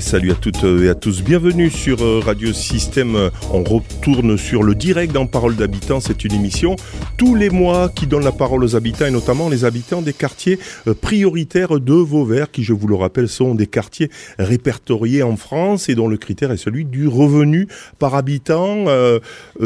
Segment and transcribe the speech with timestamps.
[0.00, 1.22] Salut à toutes et à tous.
[1.22, 3.30] Bienvenue sur euh, Radio Système.
[3.52, 6.00] On retourne sur le direct dans Parole d'habitants.
[6.00, 6.76] C'est une émission
[7.18, 10.58] tous les mois qui donne la parole aux habitants et notamment les habitants des quartiers
[10.86, 15.88] euh, prioritaires de Vauvert qui, je vous le rappelle, sont des quartiers répertoriés en France
[15.90, 18.86] et dont le critère est celui du revenu par habitant.
[18.88, 19.18] Euh,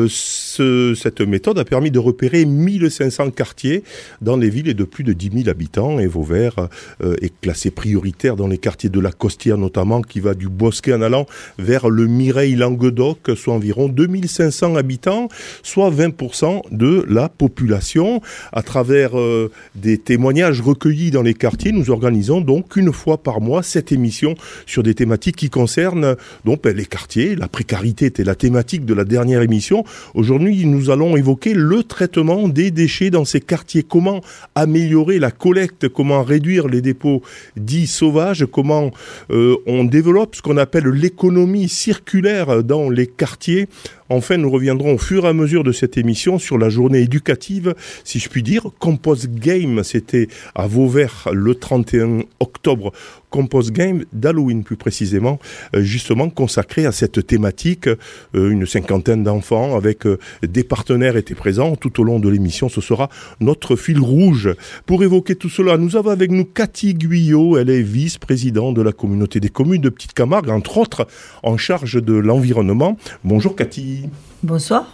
[0.09, 3.85] cette méthode a permis de repérer 1500 quartiers
[4.21, 6.69] dans les villes et de plus de 10 000 habitants et Vauvert
[7.03, 11.03] est classé prioritaire dans les quartiers de la Costière notamment qui va du Bosquet en
[11.03, 11.27] allant
[11.59, 15.29] vers le Mireille-Languedoc, soit environ 2500 habitants,
[15.63, 18.23] soit 20% de la population.
[18.53, 23.41] À travers euh, des témoignages recueillis dans les quartiers, nous organisons donc une fois par
[23.41, 24.35] mois cette émission
[24.67, 27.37] sur des thématiques qui concernent donc ben, les quartiers.
[27.37, 29.85] La précarité était la thématique de la dernière émission.
[30.15, 33.83] Aujourd'hui, nous allons évoquer le traitement des déchets dans ces quartiers.
[33.83, 34.23] Comment
[34.55, 37.23] améliorer la collecte, comment réduire les dépôts
[37.57, 38.91] dits sauvages, comment
[39.31, 43.69] euh, on développe ce qu'on appelle l'économie circulaire dans les quartiers.
[44.09, 47.75] Enfin, nous reviendrons au fur et à mesure de cette émission sur la journée éducative,
[48.05, 48.67] si je puis dire.
[48.79, 52.93] Compost Game, c'était à Vauvert le 31 octobre
[53.35, 55.41] Compost Game d'Halloween plus précisément,
[55.75, 57.89] euh, justement consacré à cette thématique.
[57.89, 57.99] Euh,
[58.33, 62.69] une cinquantaine d'enfants avec euh, des partenaires étaient présents tout au long de l'émission.
[62.69, 63.09] Ce sera
[63.41, 64.55] notre fil rouge.
[64.87, 67.59] Pour évoquer tout cela, nous avons avec nous Cathy Guyot.
[67.59, 71.09] Elle est vice-présidente de la communauté des communes de Petite Camargue, entre autres
[71.43, 72.97] en charge de l'environnement.
[73.25, 74.05] Bonjour Cathy.
[74.45, 74.85] Bonsoir.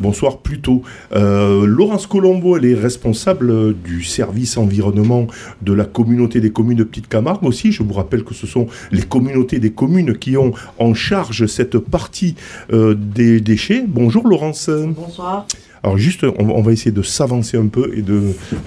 [0.00, 0.82] Bonsoir plutôt.
[1.12, 5.28] Euh, Laurence Colombo, elle est responsable du service environnement
[5.62, 7.70] de la communauté des communes de Petite Camargue aussi.
[7.70, 11.78] Je vous rappelle que ce sont les communautés des communes qui ont en charge cette
[11.78, 12.34] partie
[12.72, 13.84] euh, des déchets.
[13.86, 14.68] Bonjour Laurence.
[14.68, 15.46] Bonsoir.
[15.82, 18.20] Alors juste, on, va essayer de s'avancer un peu et de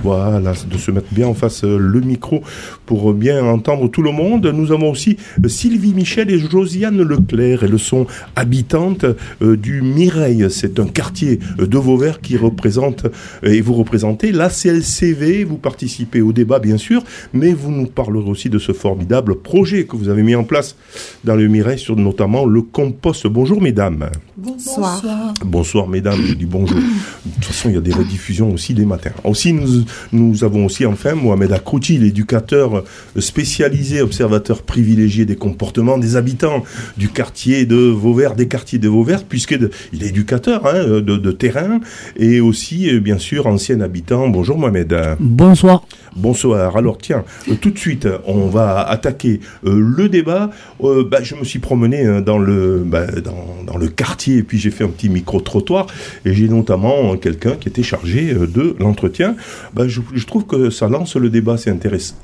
[0.04, 2.42] voilà, de se mettre bien en face euh, le micro
[2.86, 4.46] pour bien entendre tout le monde.
[4.48, 7.64] Nous avons aussi euh, Sylvie Michel et Josiane Leclerc.
[7.64, 9.06] Elles sont habitantes
[9.42, 10.48] euh, du Mireille.
[10.50, 13.06] C'est un quartier de Vauvert qui représente
[13.44, 15.44] et vous représentez la CLCV.
[15.44, 17.04] Vous participez au débat bien sûr,
[17.34, 20.76] mais vous nous parlerez aussi de ce formidable projet que vous avez mis en place
[21.24, 23.28] dans le Mireille sur notamment le compost.
[23.28, 24.10] Bonjour mesdames.
[24.38, 25.04] Bonsoir.
[25.44, 26.80] Bonsoir mesdames, du bonjour.
[27.26, 29.12] De toute façon, il y a des rediffusions aussi les matins.
[29.24, 32.84] Aussi, nous, nous avons aussi enfin Mohamed Akrouti, l'éducateur
[33.18, 36.64] spécialisé, observateur privilégié des comportements des habitants
[36.98, 39.70] du quartier de Vauvert, des quartiers de Vauvert, puisqu'il
[40.04, 41.80] est éducateur hein, de, de, terrain
[42.18, 44.28] et aussi, euh, bien sûr, ancien habitant.
[44.28, 44.96] Bonjour Mohamed.
[45.20, 45.84] Bonsoir.
[46.16, 46.76] Bonsoir.
[46.78, 50.50] Alors tiens, euh, tout de suite, on va attaquer euh, le débat.
[50.82, 54.72] Bah, je me suis promené dans le, bah, dans, dans, le quartier et puis j'ai
[54.72, 55.88] fait un petit micro-trottoir
[56.26, 59.36] et j'ai notamment quelqu'un qui était chargé euh, de l'entretien.
[59.74, 62.16] Ben, je, trouve que ça lance le débat, c'est intéressant.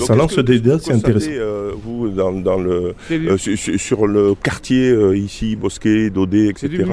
[0.00, 1.30] ça lance le débat, c'est intéressant.
[1.32, 6.84] Euh, vous, dans, le, euh, sur, le quartier ici, Bosquet, Dodé, etc.,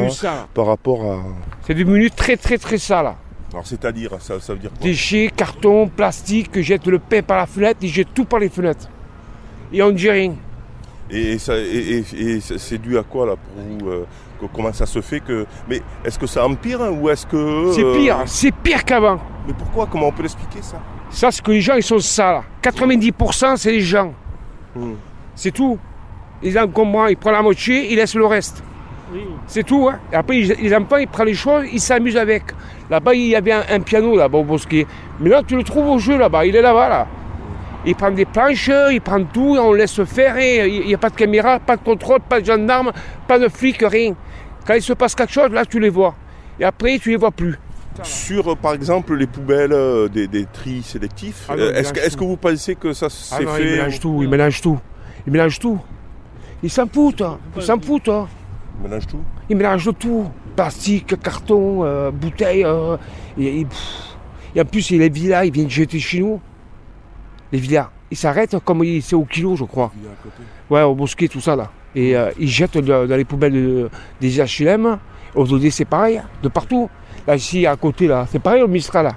[0.54, 1.24] par rapport à...
[1.66, 3.14] C'est devenu très très très sale.
[3.56, 7.46] Alors c'est-à-dire, ça, ça, veut dire quoi Déchets, carton, plastique, jettent le pain par la
[7.46, 8.90] fenêtre, ils jettent tout par les fenêtres.
[9.72, 10.34] Et on ne dit rien.
[11.10, 15.46] Et, c'est dû à quoi là pour vous comment ça se fait que.
[15.70, 17.72] Mais est-ce que ça empire hein, ou est-ce que.
[17.72, 19.22] C'est pire, c'est pire qu'avant.
[19.48, 20.82] Mais pourquoi Comment on peut l'expliquer ça?
[21.10, 22.44] Ça, c'est que les gens, ils sont sales.
[22.62, 24.14] 90%, c'est les gens.
[24.76, 24.96] Hmm.
[25.34, 25.80] C'est tout.
[26.44, 28.62] Les encombrants, ils prennent la moitié, ils laissent le reste.
[29.48, 29.90] C'est tout.
[29.90, 30.00] Hein.
[30.12, 32.44] Et après, les enfants, ils prennent les choses, ils s'amusent avec.
[32.90, 34.86] Là-bas, il y avait un, piano là-bas au bosquet.
[35.20, 36.46] Mais là, tu le trouves au jeu là-bas.
[36.46, 37.08] Il est là-bas, là.
[37.86, 40.38] Il prend des planches, il prend tout, on laisse faire.
[40.40, 42.92] Il n'y a pas de caméra, pas de contrôle, pas de gendarme,
[43.28, 44.16] pas de flic, rien.
[44.66, 46.16] Quand il se passe quelque chose, là, tu les vois.
[46.60, 47.60] Et après, tu les vois plus.
[48.04, 52.24] Sur, euh, par exemple, les poubelles euh, des, des tris sélectifs, ah euh, est-ce que,
[52.24, 54.80] vous pensez que ça s'est ah fait Ils mélangent tout, ils mélangent tout.
[55.26, 55.80] Ils mélangent tout.
[56.62, 57.40] Ils s'en foutent, hein.
[57.56, 58.10] ils s'en foutent.
[58.78, 60.26] Ils mélangent tout Ils mélangent tout.
[60.56, 62.66] Plastique, carton, bouteilles.
[63.38, 63.66] et,
[64.58, 66.40] en plus, les villas, ils viennent jeter chez nous.
[67.52, 67.90] Les villas.
[68.12, 69.92] Ils s'arrêtent comme c'est au kilo, je crois.
[70.70, 73.90] Ouais, au bosquet, tout ça là et euh, ils jettent dans les poubelles
[74.20, 74.98] des HLM.
[75.34, 76.90] Aux OD, c'est pareil, de partout.
[77.28, 79.16] Là, ici, à côté, là, c'est pareil au Mistral, là.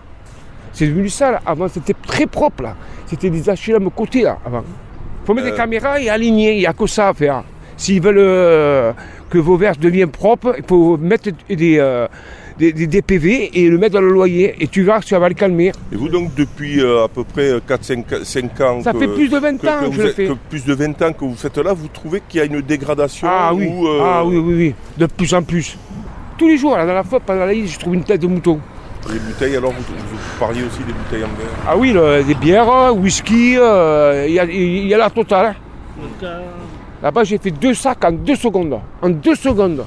[0.72, 1.40] C'est devenu ça, là.
[1.44, 2.76] Avant, c'était très propre, là.
[3.06, 4.62] C'était des HLM côté, là, avant.
[5.22, 5.56] Il faut mettre des euh.
[5.56, 7.44] caméras et aligner, il n'y a que ça à faire.
[7.76, 8.92] S'ils veulent euh,
[9.28, 11.78] que vos verges deviennent propres, il faut mettre des,
[12.58, 14.54] des, PV et le mettre dans le loyer.
[14.60, 15.72] Et tu verras que ça va le calmer.
[15.92, 19.64] Et vous donc depuis euh, à peu près 4-5 ans Ça fait plus de 20
[19.64, 20.30] ans que, je le fais.
[20.48, 23.28] plus de 20 ans que vous faites là, vous trouvez qu'il y a une dégradation
[23.30, 25.76] Ah oui, euh, ah, oui, oui, oui, de plus en plus.
[26.36, 28.26] Tous les jours, là, dans la fois, pendant la liste, je trouve une tête de
[28.26, 28.60] mouton.
[29.12, 29.84] Les bouteilles, alors vous,
[30.38, 31.94] parliez aussi des bouteilles en verre Ah oui,
[32.26, 35.56] des bières, whisky, il y, a, la totale.
[36.22, 36.26] Hein.
[37.02, 38.78] Là-bas, j'ai fait deux sacs en deux secondes.
[39.02, 39.84] En deux secondes.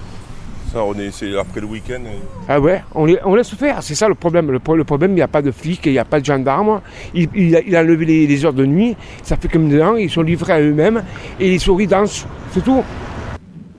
[0.72, 2.00] Ça, on est, c'est après le week-end.
[2.48, 4.50] Ah ouais, on, laisse faire, c'est ça le problème.
[4.52, 6.80] Le, problème, il n'y a pas de flics, il n'y a pas de gendarmes.
[7.13, 10.54] Il, a, levé les, heures de nuit, ça fait comme des ans, ils sont livrés
[10.54, 11.04] à eux-mêmes
[11.42, 12.81] et les souris dansent, c'est tout.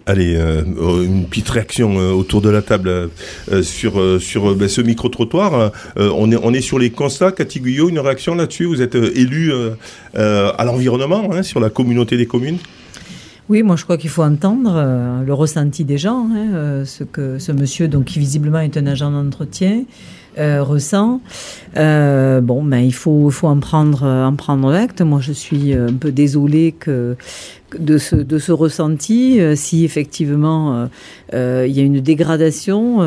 [0.05, 0.65] Allez, euh,
[1.03, 5.73] une petite réaction euh, autour de la table euh, sur, sur ben, ce micro-trottoir.
[5.97, 7.33] on, est, on est sur les constats.
[7.33, 8.67] Cathy Guyot, une réaction là-dessus?
[8.67, 9.51] Vous êtes élu
[10.15, 12.59] à l'environnement, hein, sur la communauté des communes?
[13.53, 17.05] Oui, moi je crois qu'il faut entendre euh, le ressenti des gens, hein, euh, ce
[17.05, 19.85] que ce monsieur, donc qui visiblement est un agent d'entretien,
[20.39, 21.21] euh, ressent.
[21.77, 25.03] bon, ben il faut, en prendre, en prendre acte.
[25.03, 27.15] Moi, je suis un peu désolée que
[27.79, 30.87] de ce, de ce ressenti, euh, si effectivement euh,
[31.35, 32.99] euh, il y a une dégradation,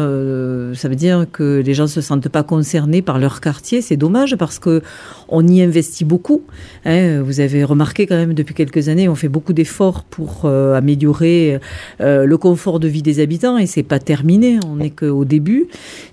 [0.74, 3.82] ça veut dire que les gens ne se sentent pas concernés par leur quartier.
[3.82, 4.82] C'est dommage parce que
[5.30, 6.44] on y investit beaucoup.
[6.86, 7.22] Hein.
[7.22, 11.60] Vous avez remarqué quand même depuis quelques années, on fait beaucoup d'efforts pour améliorer
[12.00, 14.60] le confort de vie des habitants et c'est pas terminé.
[14.68, 15.68] On n'est qu'au début.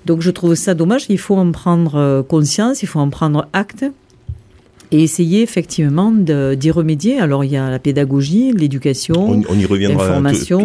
[0.06, 1.06] Donc je trouve ça dommage.
[1.08, 3.84] Il faut en prendre conscience, il faut en prendre acte
[4.92, 7.18] et essayer effectivement d'y remédier.
[7.18, 10.20] Alors il y a la pédagogie, l'éducation, on, y reviendra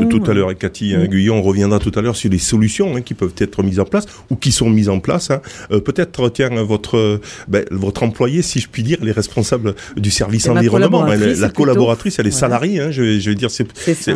[0.10, 3.02] tout à l'heure, Cathy hein, Guyon, on reviendra tout à l'heure sur les solutions hein,
[3.02, 5.32] qui peuvent être mises en place ou qui sont mises en place.
[5.32, 5.42] Hein.
[5.72, 10.48] Euh, peut-être, tiens, votre, ben, votre employé, si je puis dire, les responsables du service
[10.50, 13.50] environnement, la collaboratrice, elle est salariée, hein, je, je, veux dire,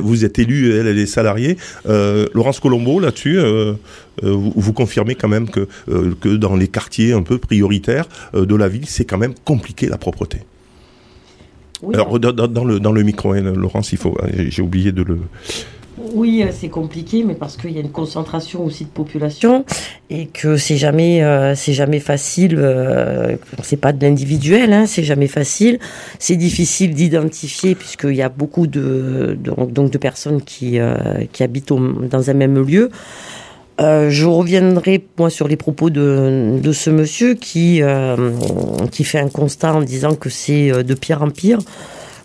[0.02, 1.58] vous êtes élu, elle, elle est salariée.
[1.88, 3.74] Euh, Laurence Colombo, là-dessus, euh,
[4.24, 8.46] euh, vous, confirmez quand même que, euh, que dans les quartiers un peu prioritaires euh,
[8.46, 10.40] de la ville, c'est quand même compliqué la propreté.
[11.94, 14.16] Alors, dans, le, dans le micro, hein, Laurence, il faut,
[14.50, 15.18] j'ai oublié de le.
[16.14, 19.66] Oui, c'est compliqué, mais parce qu'il y a une concentration aussi de population
[20.10, 21.24] et que c'est jamais,
[21.56, 22.56] c'est jamais facile.
[22.60, 25.80] Euh, c'est pas de l'individuel, hein, c'est jamais facile.
[26.20, 30.80] C'est difficile d'identifier puisqu'il y a beaucoup de, donc de personnes qui
[31.32, 32.92] qui habitent dans un même lieu.
[33.82, 38.32] Euh, je reviendrai moi sur les propos de, de ce monsieur qui euh,
[38.92, 41.58] qui fait un constat en disant que c'est euh, de pire en pire.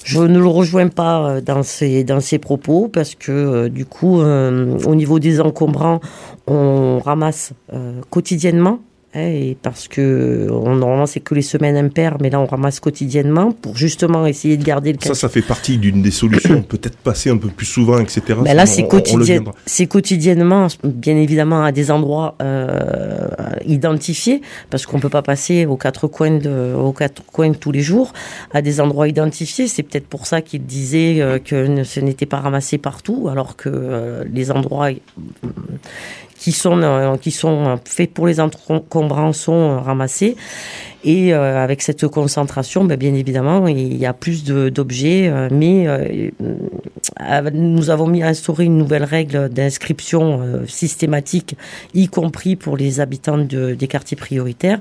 [0.05, 5.19] Je ne le rejoins pas ses dans ses propos parce que du coup au niveau
[5.19, 6.01] des encombrants
[6.47, 7.51] on ramasse
[8.09, 8.79] quotidiennement
[9.19, 13.77] et parce que normalement c'est que les semaines impaires, mais là on ramasse quotidiennement pour
[13.77, 14.99] justement essayer de garder le.
[15.01, 16.63] Ça, ça fait partie d'une des solutions.
[16.69, 18.23] Peut-être passer un peu plus souvent, etc.
[18.43, 23.29] Mais là c'est quotidien, c'est quotidiennement, bien évidemment à des endroits euh,
[23.67, 27.83] identifiés, parce qu'on peut pas passer aux quatre coins de, aux quatre coins tous les
[27.83, 28.13] jours,
[28.53, 29.69] à des endroits identifiés.
[29.69, 33.71] C'est peut-être pour ça qu'il disait euh, que ce n'était pas ramassé partout, alors que
[33.73, 34.91] euh, les endroits
[36.47, 40.37] qui sont, euh, qui sont faits pour les encombrants sont ramassés.
[41.07, 45.87] Et euh, avec cette concentration, ben, bien évidemment, il y a plus d'objets, euh, mais
[45.87, 46.31] euh,
[47.55, 51.57] nous avons mis à instaurer une nouvelle règle d'inscription systématique,
[51.95, 54.81] y compris pour les habitants de, des quartiers prioritaires,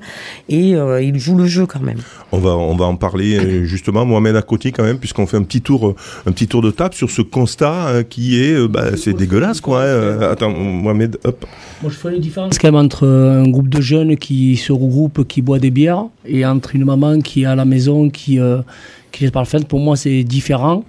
[0.50, 2.00] et ils jouent le jeu quand même.
[2.31, 5.44] On va, on va en parler justement, Mohamed à côté quand même, puisqu'on fait un
[5.44, 5.95] petit tour,
[6.25, 9.84] un petit tour de table sur ce constat qui est, bah, c'est dégueulasse quoi.
[9.84, 10.20] Hein.
[10.22, 11.46] Attends, Mohamed, hop.
[11.82, 15.25] Moi, je fais une différence quand même entre un groupe de jeunes qui se regroupent,
[15.27, 18.62] qui boit des bières et entre une maman qui est à la maison, qui, euh,
[19.12, 20.84] qui est par le pour moi c'est différent.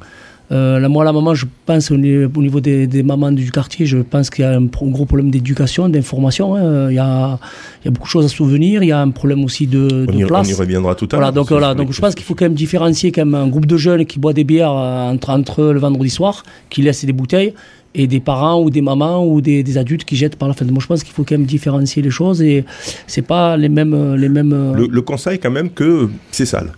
[0.53, 4.45] Euh, moi, la maman, je pense au niveau des, mamans du quartier, je pense qu'il
[4.45, 6.55] y a un, gros problème d'éducation, d'information.
[6.55, 6.91] Hein.
[6.91, 7.39] Il, y a,
[7.83, 8.83] il y a beaucoup de choses à souvenir.
[8.83, 10.47] Il y a un problème aussi de, on y, place.
[10.47, 11.21] On y reviendra tout à l'heure.
[11.21, 13.67] Voilà, donc, voilà, donc je pense qu'il faut quand même différencier quand même un groupe
[13.67, 17.13] de jeunes qui boit des bières euh, entre, entre le vendredi soir, qui laissent des
[17.13, 17.53] bouteilles,
[17.97, 20.73] et des parents ou des mamans ou des, adultes qui jettent par la fenêtre.
[20.73, 22.65] Moi, je pense qu'il faut quand même différencier les choses et
[23.07, 24.15] c'est pas les mêmes.
[24.15, 26.73] Les mêmes le, conseil, quand même, que c'est sale.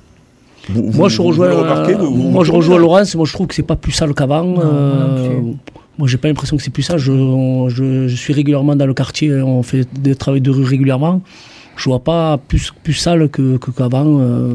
[0.71, 1.51] moi, je rejoins,
[2.09, 3.15] moi, je rejoins Laurence.
[3.17, 4.55] Moi, je trouve que c'est pas plus sale qu'avant.
[4.59, 5.41] Euh,
[5.99, 6.99] moi, j'ai pas l'impression que c'est plus sale.
[6.99, 9.35] Je, je, suis régulièrement dans le quartier.
[9.43, 11.21] On fait des travaux de rue régulièrement.
[11.77, 14.21] Je vois pas plus, plus sale que, qu'avant.
[14.21, 14.55] Euh,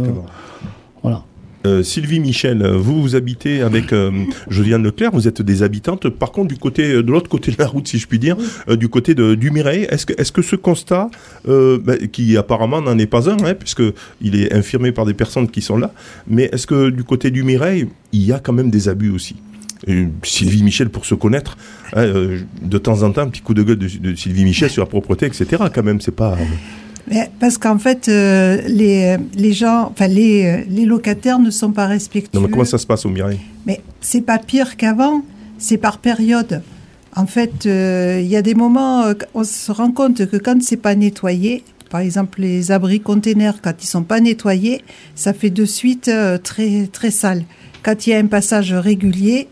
[1.02, 1.24] voilà.
[1.66, 4.12] Euh, Sylvie Michel, vous, vous habitez avec euh,
[4.50, 6.10] Josiane Leclerc, vous êtes des habitantes.
[6.10, 8.36] Par contre, du côté, de l'autre côté de la route, si je puis dire,
[8.70, 11.10] euh, du côté de, du Mireille, est-ce que, ce constat,
[11.46, 15.62] bah, qui apparemment n'en est pas un, hein, puisqu'il est infirmé par des personnes qui
[15.62, 15.94] sont là,
[16.28, 19.36] mais est-ce que du côté du Mireille, il y a quand même des abus aussi?
[20.24, 21.58] Sylvie Michel, pour se connaître,
[21.94, 22.06] hein,
[22.62, 24.88] de temps en temps, un petit coup de gueule de, de Sylvie Michel sur la
[24.88, 25.64] propreté, etc.
[25.74, 26.38] Quand même, c'est pas
[27.40, 32.32] parce qu'en fait, euh, les, les gens, enfin les, les locataires ne sont pas respectueux.
[32.34, 35.22] Non, mais comment ça se passe au Mireille Mais c'est pas pire qu'avant,
[35.58, 36.62] c'est par période.
[37.16, 40.62] En fait, euh, il y a des moments, euh, on se rend compte que quand
[40.64, 44.82] c'est pas nettoyé, par exemple les abris containers, quand ils sont pas nettoyés,
[45.14, 46.10] ça fait de suite
[46.42, 47.44] très très sale.
[47.84, 49.48] Quand il y a un passage régulier,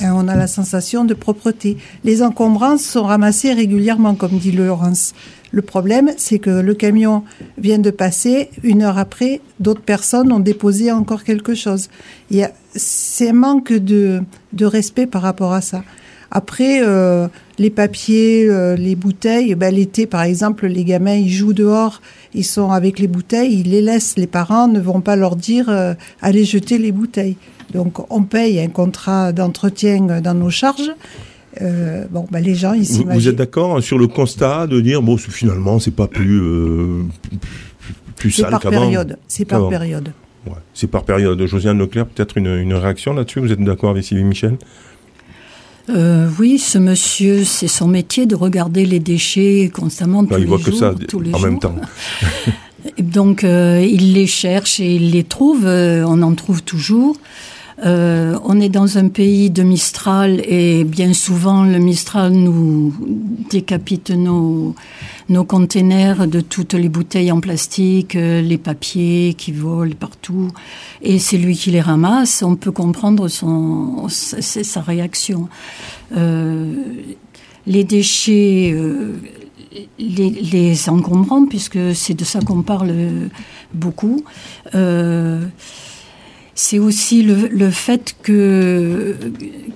[0.00, 1.76] eh on a la sensation de propreté.
[2.04, 5.14] Les encombrances sont ramassées régulièrement, comme dit Laurence.
[5.54, 7.22] Le problème, c'est que le camion
[7.58, 11.90] vient de passer, une heure après, d'autres personnes ont déposé encore quelque chose.
[12.32, 14.20] Il y a, c'est un manque de,
[14.52, 15.84] de respect par rapport à ça.
[16.32, 17.28] Après, euh,
[17.60, 22.02] les papiers, euh, les bouteilles, ben, l'été, par exemple, les gamins, ils jouent dehors,
[22.34, 24.16] ils sont avec les bouteilles, ils les laissent.
[24.16, 27.36] Les parents ne vont pas leur dire euh, allez jeter les bouteilles.
[27.72, 30.90] Donc, on paye un contrat d'entretien dans nos charges.
[31.62, 35.16] Euh, bon, ben, les gens, ils Vous, êtes d'accord sur le constat de dire bon,
[35.16, 37.02] finalement, c'est pas plus euh,
[38.16, 38.80] plus C'est sale par qu'avant.
[38.80, 39.18] période.
[39.28, 40.12] C'est par période.
[40.46, 41.44] Ouais, c'est par période.
[41.46, 43.40] Josiane Leclerc, peut-être une, une réaction là-dessus?
[43.40, 44.56] Vous êtes d'accord avec Sylvie Michel?
[45.90, 50.46] Euh, oui, ce monsieur, c'est son métier de regarder les déchets constamment tous Il les
[50.46, 51.46] voit que jours, ça tous les en jours.
[51.46, 51.76] même temps.
[52.98, 55.66] Donc, euh, il les cherche et il les trouve.
[55.66, 57.16] euh, on en trouve toujours.
[57.82, 62.94] Euh, on est dans un pays de Mistral et bien souvent le Mistral nous
[63.50, 64.76] décapite nos,
[65.28, 70.50] nos containers de toutes les bouteilles en plastique, euh, les papiers qui volent partout.
[71.02, 72.42] Et c'est lui qui les ramasse.
[72.42, 75.48] On peut comprendre son, sa, réaction.
[76.16, 76.72] Euh,
[77.66, 78.76] les déchets,
[79.98, 82.94] les, les encombrants, puisque c'est de ça qu'on parle
[83.72, 84.22] beaucoup.
[86.56, 89.16] C'est aussi le, le fait que,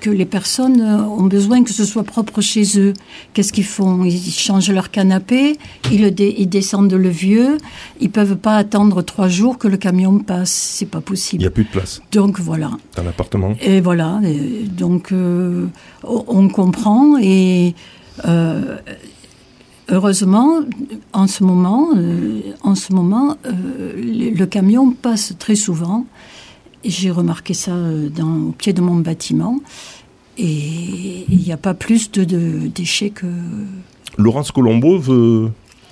[0.00, 2.92] que les personnes ont besoin que ce soit propre chez eux.
[3.32, 4.04] Qu'est-ce qu'ils font?
[4.04, 5.56] Ils changent leur canapé,
[5.90, 7.58] ils, le dé- ils descendent le vieux,
[8.00, 10.52] ils peuvent pas attendre trois jours que le camion passe.
[10.52, 11.40] C'est pas Il possible.
[11.42, 12.70] n'y a plus de place Donc voilà.
[12.96, 13.54] dans l'appartement.
[13.60, 15.66] Et voilà, et donc euh,
[16.04, 17.74] on on comprend et
[18.26, 18.76] euh,
[19.90, 20.60] heureusement,
[21.12, 23.50] en ce moment, euh, en ce moment, euh,
[23.96, 26.04] le, le camion passe très souvent.
[26.84, 29.58] J'ai remarqué ça euh, dans, au pied de mon bâtiment.
[30.40, 33.26] Et il n'y a pas plus de, de déchets que.
[34.18, 35.50] Laurence Colombo, vous,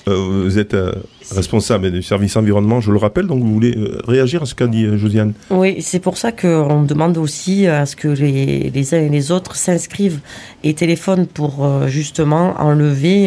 [0.09, 0.93] euh, vous êtes euh,
[1.33, 4.69] responsable du service environnement, je le rappelle, donc vous voulez euh, réagir à ce qu'a
[4.69, 5.33] dit Josiane?
[5.51, 9.33] Oui, c'est pour ça qu'on demande aussi à ce que les, les uns et les
[9.33, 10.21] autres s'inscrivent
[10.63, 13.27] et téléphonent pour justement enlever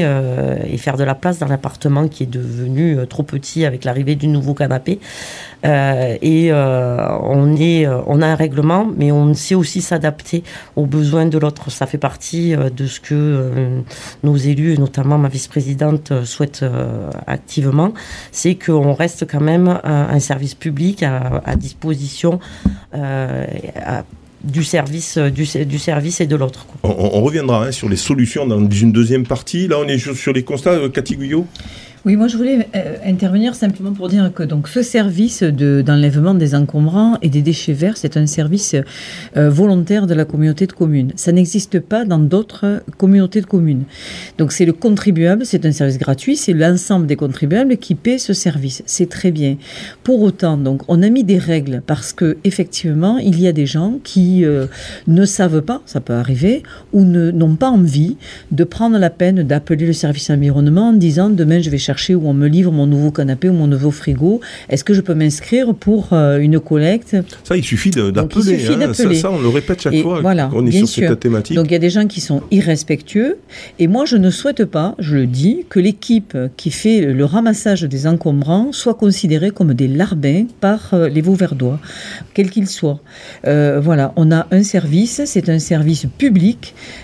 [0.70, 4.28] et faire de la place dans l'appartement qui est devenu trop petit avec l'arrivée du
[4.28, 5.00] nouveau canapé.
[5.66, 10.44] Euh, et euh, euh, on a un règlement, mais on sait aussi s'adapter
[10.76, 11.70] aux besoins de l'autre.
[11.72, 13.82] Ça fait partie de ce que
[14.24, 16.66] nos élus, notamment ma vice-présidente, souhaitent
[17.28, 17.94] activement.
[18.32, 22.40] C'est qu'on reste quand même un, service public à, disposition
[24.44, 26.66] du service, du, service et de l'autre.
[26.84, 29.68] on, reviendra hein, sur les solutions dans une deuxième partie.
[29.68, 31.46] Là, on est sur, les constats, Cathy Guyot?
[32.06, 36.34] Oui, moi je voulais euh, intervenir simplement pour dire que donc ce service de- d'enlèvement
[36.34, 38.74] des encombrants et des déchets verts, c'est un service
[39.36, 41.12] euh, volontaire de la communauté de communes.
[41.18, 43.84] Ça n'existe pas dans d'autres communautés de communes.
[44.38, 48.32] Donc c'est le contribuable, c'est un service gratuit, c'est l'ensemble des contribuables qui paient ce
[48.32, 48.82] service.
[48.86, 49.58] C'est très bien.
[50.04, 53.66] Pour autant, donc on a mis des règles parce que effectivement, il y a des
[53.66, 54.68] gens qui euh,
[55.08, 56.64] ne savent pas, ça peut arriver,
[56.94, 58.16] ou n'ont pas envie
[58.52, 62.24] de prendre la peine d'appeler le service environnement en disant demain je vais chercher où
[62.34, 64.32] on me livre mon nouveau canapé ou mon nouveau frigo.
[64.72, 67.12] Est-ce que je peux m'inscrire pour euh, une collecte?
[67.48, 68.58] Ça, il suffit d'appeler.
[68.84, 68.94] hein.
[69.24, 71.10] ça, on le répète chaque Et fois voilà, qu'on est bien sur sûr.
[71.10, 71.56] cette thématique.
[71.58, 73.32] Donc il y a des gens qui sont irrespectueux
[73.80, 77.82] et moi je ne souhaite pas, je le dis, que l'équipe qui fait le ramassage
[77.96, 81.80] des encombrants soit considérée comme des larbins par euh, les Vauverdois,
[82.36, 83.00] quels qu'ils soient.
[83.48, 86.62] Euh, voilà, on a un service, c'est un service public,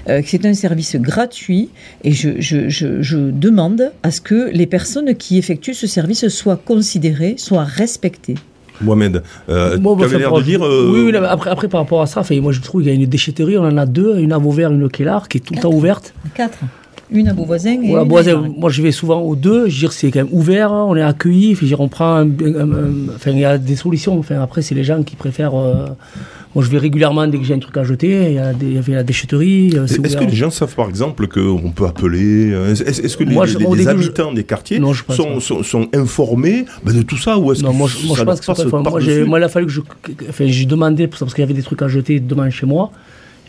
[0.09, 1.69] euh, c'est un service gratuit
[2.03, 4.74] et je, je, je, je demande à ce que les personnes
[5.17, 8.35] qui effectuent ce service soient considérées, soient respectées.
[8.81, 10.65] Mohamed, euh, Moi, tu bah, avais enfin, l'air de dire.
[10.65, 12.93] euh, Oui, oui, après, après, par rapport à ça, enfin, moi je trouve qu'il y
[12.93, 15.41] a une déchetterie, on en a deux, une à Vauvert, une au Kélar, qui est
[15.41, 16.13] tout le temps ouverte.
[16.33, 16.57] Quatre.
[17.11, 19.93] Une à Beauvoisin et une moi, à je vais souvent aux deux, je veux dire,
[19.93, 23.39] c'est quand même ouvert, hein, on est accueillis, je veux dire, on prend enfin, il
[23.39, 25.85] y a des solutions, enfin, après, c'est les gens qui préfèrent, euh,
[26.55, 28.65] moi, je vais régulièrement dès que j'ai un truc à jeter, il y a, des,
[28.65, 31.85] il y avait la déchetterie, euh, Est-ce que les gens savent par exemple qu'on peut
[31.85, 33.35] appeler euh, Est-ce que les,
[33.83, 35.39] je- habitants des quartiers Non, sont, pas.
[35.41, 38.25] sont, sont informés ben, de tout ça ou est-ce que moi, je, moi, ça je
[38.25, 39.81] leur pense que c'est passe pas- moi, moi, il a fallu que je,
[40.29, 42.91] enfin, j'ai demandé parce qu'il y avait des trucs à jeter devant chez moi,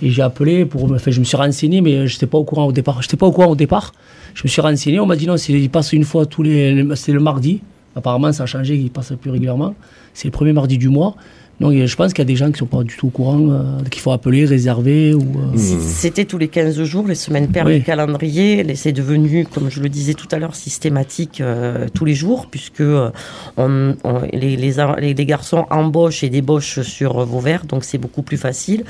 [0.02, 2.66] et j'ai appelé pour, enfin, je me suis renseigné, mais je n'étais pas au courant
[2.66, 3.00] au départ.
[3.02, 3.92] J'étais pas au courant au départ.
[4.34, 7.12] Je me suis renseigné, on m'a dit non, il passe une fois tous les, c'est
[7.12, 7.60] le mardi.
[7.94, 9.74] Apparemment, ça a changé, il passe plus régulièrement.
[10.12, 11.14] C'est le premier mardi du mois.
[11.60, 13.48] Donc je pense qu'il y a des gens qui sont pas du tout au courant,
[13.48, 15.14] euh, qu'il faut appeler, réserver.
[15.14, 15.20] ou.
[15.20, 15.56] Euh.
[15.56, 18.74] C'était tous les 15 jours, les semaines paires du calendrier.
[18.74, 22.82] C'est devenu, comme je le disais tout à l'heure, systématique euh, tous les jours, puisque
[23.56, 23.94] on,
[24.32, 28.84] les, les, les, garçons embauchent et débauchent sur vos verres, donc c'est beaucoup plus facile.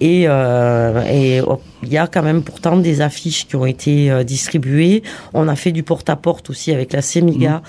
[0.00, 1.40] Et, et
[1.82, 5.02] il y a quand même pourtant des affiches qui ont été distribuées.
[5.32, 7.62] On a fait du porte-à-porte aussi avec la CEMIGA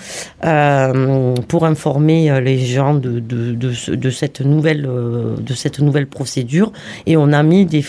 [0.43, 1.41] mmh.
[1.47, 6.71] pour informer les gens de, de, de, de cette nouvelle, euh, de cette nouvelle procédure
[7.05, 7.83] et on a mis des,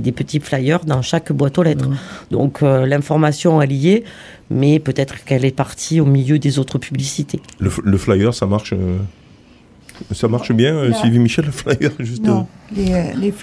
[0.00, 1.88] des, petits flyers dans chaque boîte aux lettres.
[2.30, 4.04] Donc euh, l'information est liée,
[4.50, 7.40] mais peut-être qu'elle est partie au milieu des autres publicités.
[7.58, 8.98] Le, flyer, ça marche euh,
[10.12, 13.34] ça marche bien, Sylvie Michel, le flyer juste Non, les, les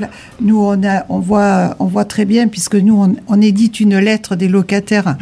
[0.41, 4.35] nous on, a, on, voit, on voit très bien, puisque nous on, édite une lettre
[4.35, 5.17] des locataires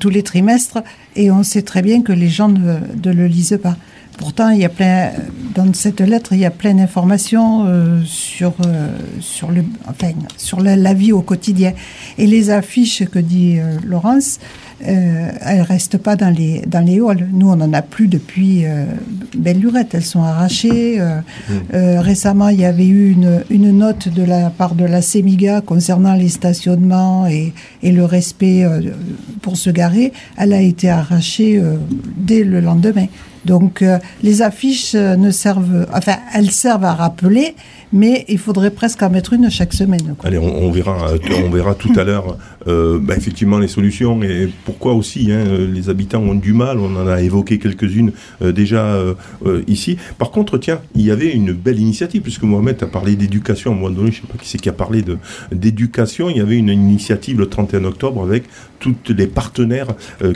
[0.00, 0.78] tous les trimestres,
[1.14, 3.76] et on sait très bien que les gens ne, ne le lisent pas.
[4.18, 5.10] Pourtant, il y a plein,
[5.54, 8.88] dans cette lettre, il y a plein d'informations euh, sur, euh,
[9.20, 11.72] sur, le, enfin, sur la, vie au quotidien.
[12.18, 14.38] Et les affiches que dit euh, Laurence,
[14.84, 17.28] elles restent pas dans les, dans les halls.
[17.32, 18.64] Nous, on n'en a plus depuis
[19.36, 19.94] belle lurette.
[19.94, 20.98] Elles sont arrachées.
[20.98, 21.54] Mmh.
[21.98, 26.14] récemment, il y avait eu une, une note de la part de la CEMIGA concernant
[26.14, 27.52] les stationnements et,
[27.84, 28.66] et le respect
[29.40, 30.12] pour se garer.
[30.36, 31.62] Elle a été arrachée
[32.16, 33.06] dès le lendemain.
[33.44, 37.54] Donc euh, les affiches euh, ne servent, enfin elles servent à rappeler,
[37.92, 40.14] mais il faudrait presque en mettre une chaque semaine.
[40.22, 44.94] Allez, on, verra, euh, on verra tout à l'heure bah, effectivement les solutions et pourquoi
[44.94, 46.78] aussi hein, les habitants ont du mal.
[46.78, 48.98] On en a évoqué quelques-unes déjà
[49.66, 49.96] ici.
[50.18, 53.72] Par contre, tiens, il y avait une belle initiative puisque Mohamed a parlé d'éducation.
[53.72, 55.04] À un moment donné, je ne sais pas qui c'est qui a parlé
[55.50, 56.30] d'éducation.
[56.30, 58.44] Il y avait une initiative le 31 octobre avec
[58.78, 59.88] tous les partenaires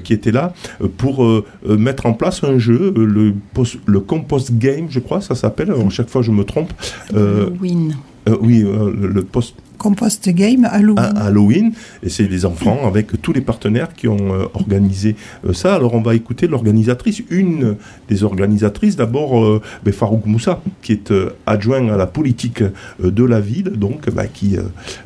[0.05, 0.55] qui étaient là
[0.97, 1.27] pour
[1.67, 5.73] mettre en place un jeu le, compost game, je crois, ça s'appelle.
[5.91, 6.73] chaque fois, je me trompe.
[7.15, 7.97] Euh, Halloween.
[8.29, 9.55] Euh, oui, euh, le post.
[9.79, 11.13] Compost Game Halloween.
[11.17, 15.17] Halloween, et c'est les enfants avec tous les partenaires qui ont organisé
[15.53, 15.75] ça.
[15.75, 17.77] Alors on va écouter l'organisatrice, une
[18.09, 21.13] des organisatrices, d'abord ben, Farouk Moussa, qui est
[21.45, 22.65] adjoint à la politique
[23.01, 24.57] de la ville, donc bah, qui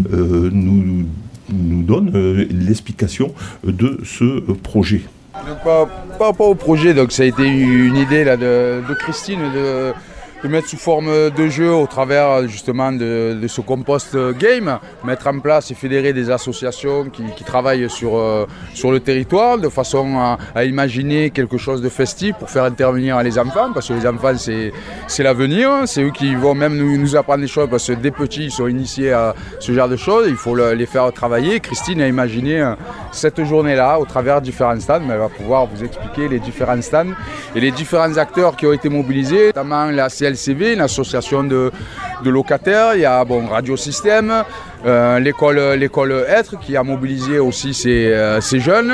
[0.09, 1.05] nous,
[1.53, 2.13] nous donne
[2.49, 5.03] l'explication de ce projet.
[5.65, 5.89] Par,
[6.21, 9.93] rapport au projet, donc ça a été une idée là, de, de Christine de
[10.43, 15.39] de mettre sous forme de jeu au travers justement de, ce compost game, mettre en
[15.41, 20.65] place et fédérer des associations qui, travaillent sur, euh, sur le territoire de façon à,
[20.65, 25.23] imaginer quelque chose de festif pour faire intervenir les enfants, parce que les enfants c'est
[25.23, 28.51] l'avenir, c'est eux qui vont même nous, apprendre des choses, parce que des petits ils
[28.51, 31.61] sont initiés à ce genre de choses, il faut les faire travailler.
[31.61, 32.75] Christine a imaginé euh,
[33.13, 37.13] cette journée-là au travers différents stands, mais elle va pouvoir vous expliquer les différents stands
[37.55, 41.71] et les différents acteurs qui ont été mobilisés, notamment la CL LCV, une association de,
[42.25, 42.95] de locataires.
[42.95, 44.45] Il y a bon, Radio Système,
[44.87, 48.93] euh, l'école l'école Être qui a mobilisé aussi euh, ces, jeunes.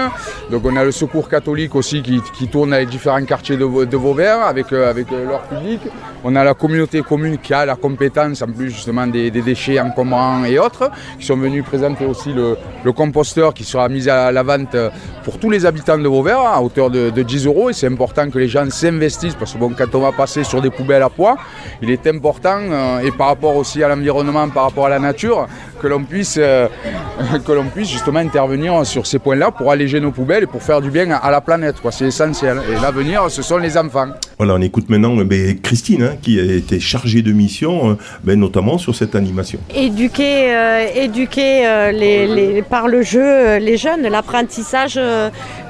[0.51, 3.85] Donc on a le Secours catholique aussi qui, qui tourne dans les différents quartiers de,
[3.85, 5.81] de Vauvert avec, euh, avec leur public.
[6.25, 10.44] On a la communauté commune qui a la compétence en plus justement des, déchets encombrants
[10.44, 12.57] et autres, qui sont venus présenter aussi le,
[12.92, 14.77] composteur qui sera mis à la vente
[15.22, 17.70] pour tous les habitants de Vauvert à hauteur de, de 10 euros.
[17.70, 20.61] Et c'est important que les gens s'investissent parce que bon, quand on va passer sur
[20.61, 21.37] des poubelles à poids,
[21.83, 22.59] il est important
[23.05, 25.46] et par rapport aussi à l'environnement, par rapport à la nature,
[25.81, 26.69] que l'on puisse, euh,
[27.47, 30.81] que l'on puisse justement intervenir sur ces points-là pour alléger nos poubelles et pour faire
[30.81, 31.77] du bien à la planète.
[31.91, 32.61] C'est essentiel.
[32.71, 34.09] Et l'avenir, ce sont les enfants.
[34.39, 38.39] Voilà, on écoute maintenant euh, Christine, hein, qui a été chargée de mission, euh, ben,
[38.39, 39.59] notamment sur cette animation.
[39.75, 40.53] Éduquer,
[40.95, 45.01] éduquer les, par le jeu les jeunes, l'apprentissage,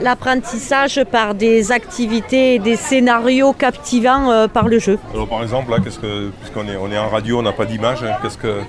[0.00, 4.98] l'apprentissage par des activités, des scénarios captivants par le jeu.
[5.14, 7.66] Alors par exemple, là, qu'est-ce que, puisqu'on est, on est en radio, on n'a pas
[7.66, 8.60] d'image, hein, qu'est-ce que,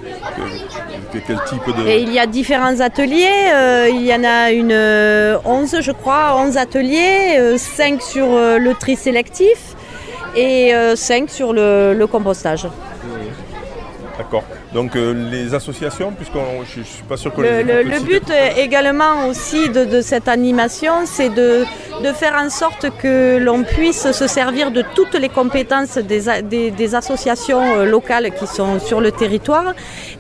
[1.28, 1.88] quel type de...
[1.88, 5.92] Et il y a différents ateliers, euh, il y en a une 11 euh, je
[5.92, 9.76] crois, 11 ateliers, 5 euh, sur le tri sélectif
[10.36, 12.68] et 5 sur le compostage.
[14.18, 14.44] D'accord.
[14.74, 18.30] Donc euh, les associations, puisque je ne suis pas sûr que le, le, le but
[18.58, 21.64] également aussi de, cette animation, c'est de,
[22.14, 27.86] faire en sorte que l'on puisse se servir de toutes les compétences des, associations euh,
[27.86, 29.74] locales qui sont sur le territoire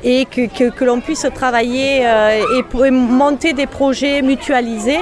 [0.03, 2.41] et que, l'on puisse travailler euh,
[2.85, 5.01] et, monter des projets mutualisés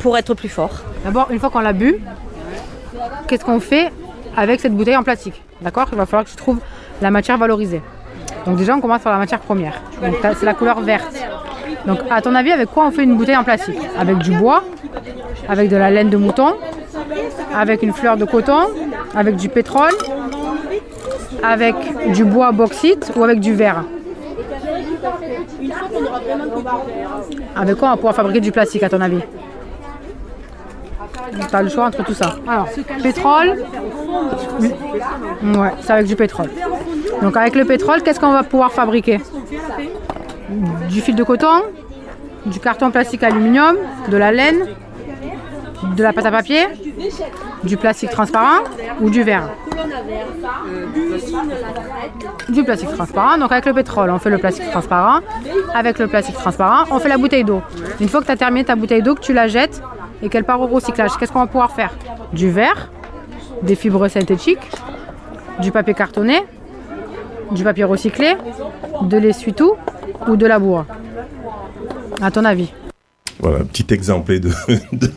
[0.00, 0.82] pour être plus fort.
[1.04, 2.00] D'abord, une fois qu'on l'a bu,
[3.28, 3.90] qu'est-ce qu'on fait
[4.36, 5.40] avec cette bouteille en plastique?
[5.62, 5.86] D'accord?
[5.92, 6.58] Il va falloir que je trouve
[7.00, 7.80] la matière valorisée.
[8.46, 9.80] Donc déjà, on commence par la matière première.
[10.22, 11.14] c'est la couleur verte.
[11.86, 13.78] Donc à ton avis, avec quoi on fait une bouteille en plastique?
[13.98, 14.62] Avec du bois,
[15.48, 16.54] avec de la laine de mouton,
[17.54, 18.68] avec une fleur de coton,
[19.14, 19.92] avec du pétrole.
[21.42, 21.74] avec
[22.12, 23.84] du bois bauxite ou avec du verre?
[27.54, 29.20] Avec quoi on va pouvoir fabriquer du plastique à ton avis?
[31.48, 32.36] Tu as le choix entre tout ça.
[32.46, 32.68] Alors,
[33.02, 33.64] pétrole.
[35.42, 36.50] Ouais, c'est avec du pétrole.
[37.22, 39.20] Donc avec le pétrole, qu'est-ce qu'on va pouvoir fabriquer
[40.90, 41.62] Du fil de coton,
[42.46, 43.76] du carton plastique aluminium,
[44.08, 44.66] de la laine,
[45.96, 46.66] de la pâte à papier,
[47.64, 48.64] du plastique transparent
[49.00, 49.48] ou du verre
[52.48, 53.38] Du plastique transparent.
[53.38, 55.20] Donc avec le pétrole, on fait le plastique transparent.
[55.74, 57.62] Avec le plastique transparent, on fait la bouteille d'eau.
[58.00, 59.82] Une fois que tu as terminé ta bouteille d'eau, que tu la jettes
[60.22, 61.92] et qu'elle part au recyclage, qu'est-ce qu'on va pouvoir faire?
[62.32, 62.90] Du verre,
[63.62, 64.70] des fibres synthétiques,
[65.60, 66.44] du papier cartonné,
[67.52, 68.36] du papier recyclé,
[69.02, 69.74] de l'essuie-tout
[70.28, 70.86] ou de la bourre
[72.20, 72.72] À ton avis?
[73.40, 74.48] Voilà, petit exemple de,
[74.92, 75.10] de.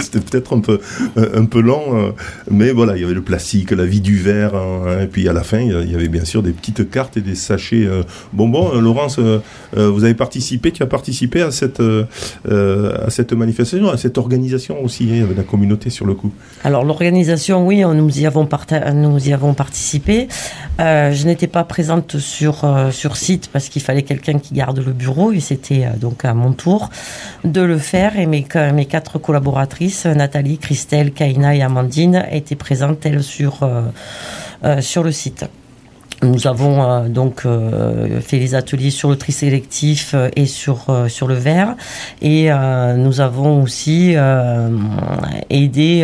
[0.00, 0.80] C'était peut-être un peu,
[1.16, 2.10] un long, euh,
[2.50, 5.32] mais voilà, il y avait le plastique, la vie du verre, hein, et puis à
[5.32, 8.74] la fin, il y avait bien sûr des petites cartes et des sachets euh, bonbons.
[8.74, 11.80] Euh, Laurence, vous avez participé, tu as participé à cette,
[13.32, 16.32] manifestation, à cette organisation aussi, hein, avec la communauté sur le coup.
[16.62, 18.48] Alors l'organisation, oui, nous y avons,
[18.94, 20.28] nous y avons participé.
[20.78, 25.32] je n'étais pas présente sur, sur site parce qu'il fallait quelqu'un qui garde le bureau,
[25.32, 26.90] et c'était donc à mon tour
[27.44, 33.22] de le faire et mes, quatre collaboratrices, Nathalie, Christelle, Kaina et Amandine, étaient présentes, elles,
[33.22, 33.82] sur, euh,
[34.64, 35.46] euh, sur le site.
[36.24, 40.86] Nous avons euh, donc euh, fait les ateliers sur le tri sélectif euh, et sur
[41.08, 41.76] sur le verre
[42.22, 42.50] et
[42.96, 44.14] nous avons aussi
[45.50, 46.02] aidé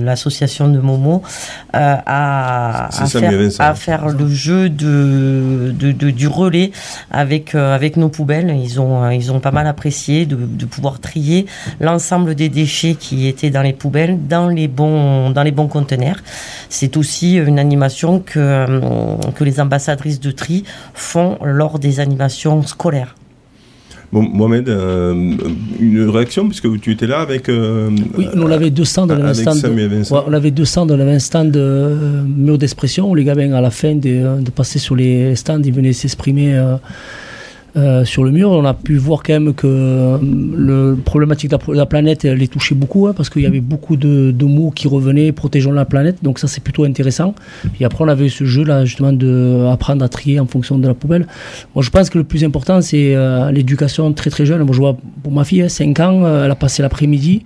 [0.00, 1.22] l'association de Momo
[1.72, 6.70] à, à, faire, à, faire, le jeu de, de, de, du relais
[7.10, 8.54] avec avec nos poubelles.
[8.62, 11.46] Ils ont ils ont pas mal apprécié de, de pouvoir trier
[11.80, 16.18] l'ensemble des déchets qui étaient dans les poubelles dans les bons dans les bons conteneurs.
[16.68, 18.66] C'est aussi une animation que
[19.34, 20.64] que les ambassadrices de tri
[20.94, 23.14] font lors des animations scolaires.
[24.12, 25.34] Bon, Mohamed, euh,
[25.80, 27.48] une réaction puisque tu étais là avec.
[27.48, 31.00] Euh, oui, on avait deux stands, on avait, stand de, on avait deux stands, on
[31.00, 34.50] avait un stand de euh, mur d'expression où les gamins à la fin de, de,
[34.50, 36.56] passer sur les stands, ils venaient s'exprimer
[37.76, 41.72] euh, sur le mur, on a pu voir quand même que euh, le problématique de
[41.74, 45.32] la, planète les touchait beaucoup, hein, parce qu'il y avait beaucoup de, mots qui revenaient,
[45.32, 47.34] protégeant la planète, donc ça c'est plutôt intéressant.
[47.78, 50.86] Et après on avait ce jeu là justement de apprendre à trier en fonction de
[50.86, 51.26] la poubelle.
[51.74, 54.62] Moi je pense que le plus important c'est euh, l'éducation très très jeune.
[54.62, 57.44] Moi je vois pour ma fille, 5 ans, elle a passé l'après-midi.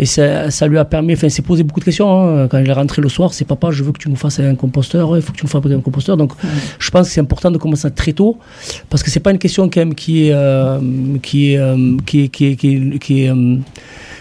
[0.00, 2.10] Et ça, ça, lui a permis, enfin, s'est posé beaucoup de questions.
[2.10, 2.48] Hein.
[2.48, 4.54] Quand il est rentré le soir, c'est papa, je veux que tu nous fasses un
[4.54, 6.16] composteur, il faut que tu nous fasses un composteur.
[6.16, 6.32] Donc,
[6.78, 8.38] je pense que c'est important de commencer très tôt,
[8.88, 10.80] parce que c'est pas une question quand même qui est, euh,
[11.22, 13.58] qui est, euh, qui est, qui est, qui est, qui est euh,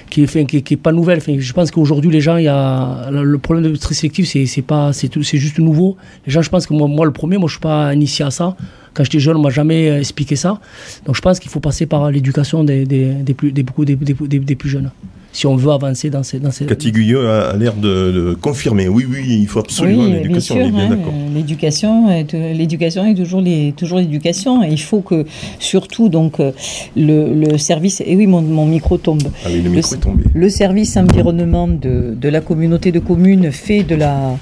[0.09, 1.19] qui est, qui, qui est, pas nouvelle.
[1.19, 4.47] Enfin, je pense qu'aujourd'hui, les gens, il y a le problème de tri sélectif, c'est
[4.47, 5.95] c'est pas, c'est c'est juste nouveau.
[6.25, 8.31] Les gens, je pense que moi, moi le premier, moi, je suis pas initié à
[8.31, 8.57] ça.
[8.93, 10.59] Quand j'étais jeune, on m'a jamais expliqué ça.
[11.05, 13.95] Donc, je pense qu'il faut passer par l'éducation des, des, des, plus, des, beaucoup, des,
[13.95, 14.91] des, des plus jeunes
[15.31, 16.39] si on veut avancer dans ces...
[16.39, 16.65] Dans ces...
[16.65, 18.87] Cathy Guyot a, l'air de, confirmer.
[18.87, 21.13] Oui, oui, il faut absolument l'éducation, on est bien d'accord.
[21.33, 24.63] L'éducation est, l'éducation est toujours, les, toujours l'éducation.
[24.63, 25.25] il faut que,
[25.59, 26.51] surtout, donc, euh,
[26.95, 28.01] le, le service...
[28.05, 29.23] Et oui, mon, mon micro tombe.
[29.45, 30.23] Ah oui, le micro est tombé.
[30.33, 34.37] Le service environnement de, de la communauté de communes fait de la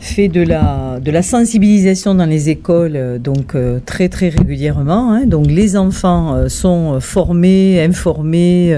[0.00, 5.12] fait de la, de la sensibilisation dans les écoles euh, donc euh, très très régulièrement.
[5.12, 5.26] Hein.
[5.26, 8.76] Donc les enfants euh, sont formés, informés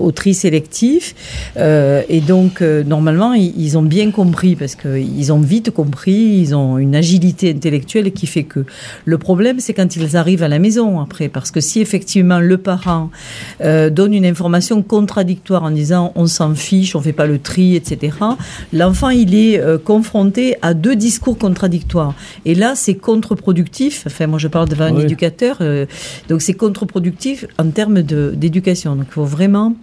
[0.00, 1.14] au tri sélectif
[1.56, 6.94] et donc normalement ils, ont bien compris parce qu'ils ont vite compris, ils ont une
[6.94, 8.64] agilité intellectuelle qui fait que
[9.04, 12.56] le problème c'est quand ils arrivent à la maison après parce que si effectivement le
[12.58, 13.10] parent
[13.60, 18.16] donne une information contradictoire en disant on s'en fiche, on fait pas le tri, etc.
[18.72, 20.29] L'enfant il est confronté
[20.62, 22.14] à deux discours contradictoires.
[22.44, 24.04] Et là, c'est contre-productif.
[24.06, 25.58] Enfin, moi, je parle devant un éducateur.
[25.60, 25.86] Euh,
[26.28, 28.96] donc, c'est contre-productif en termes d'éducation.
[28.96, 29.74] Donc, il faut vraiment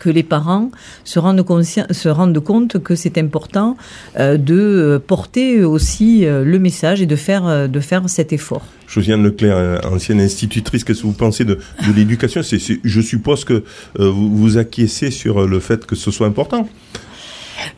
[0.00, 0.70] que les parents
[1.02, 1.44] se rendent,
[1.90, 3.76] se rendent compte que c'est important
[4.18, 8.66] euh, de euh, porter aussi le message et de faire, de faire cet effort.
[8.86, 12.42] Josiane Leclerc, ancienne institutrice, qu'est-ce que vous pensez de, de l'éducation?
[12.42, 13.64] Je suppose que
[13.98, 16.68] vous vous acquiescez sur le fait que ce soit important.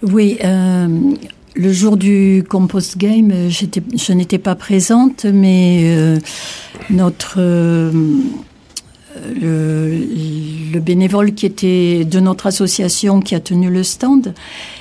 [0.02, 0.38] Oui,
[1.54, 6.18] le jour du Compost Game, je n'étais pas présente, mais euh,
[6.90, 7.90] notre euh,
[10.72, 14.34] le, bénévole qui était de notre association qui a tenu le stand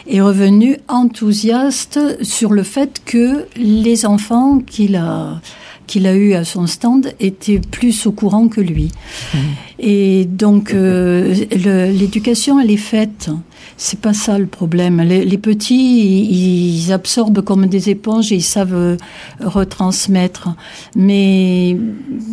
[0.07, 5.41] est revenu enthousiaste sur le fait que les enfants qu'il a
[5.87, 8.91] qu'il a eu à son stand étaient plus au courant que lui.
[9.33, 9.37] Mmh.
[9.79, 13.31] Et donc euh, l'éducation elle est faite
[13.81, 15.01] C'est pas ça le problème.
[15.01, 18.97] Les, petits, ils, absorbent comme des éponges et ils savent euh,
[19.39, 20.49] retransmettre.
[20.97, 21.77] Mais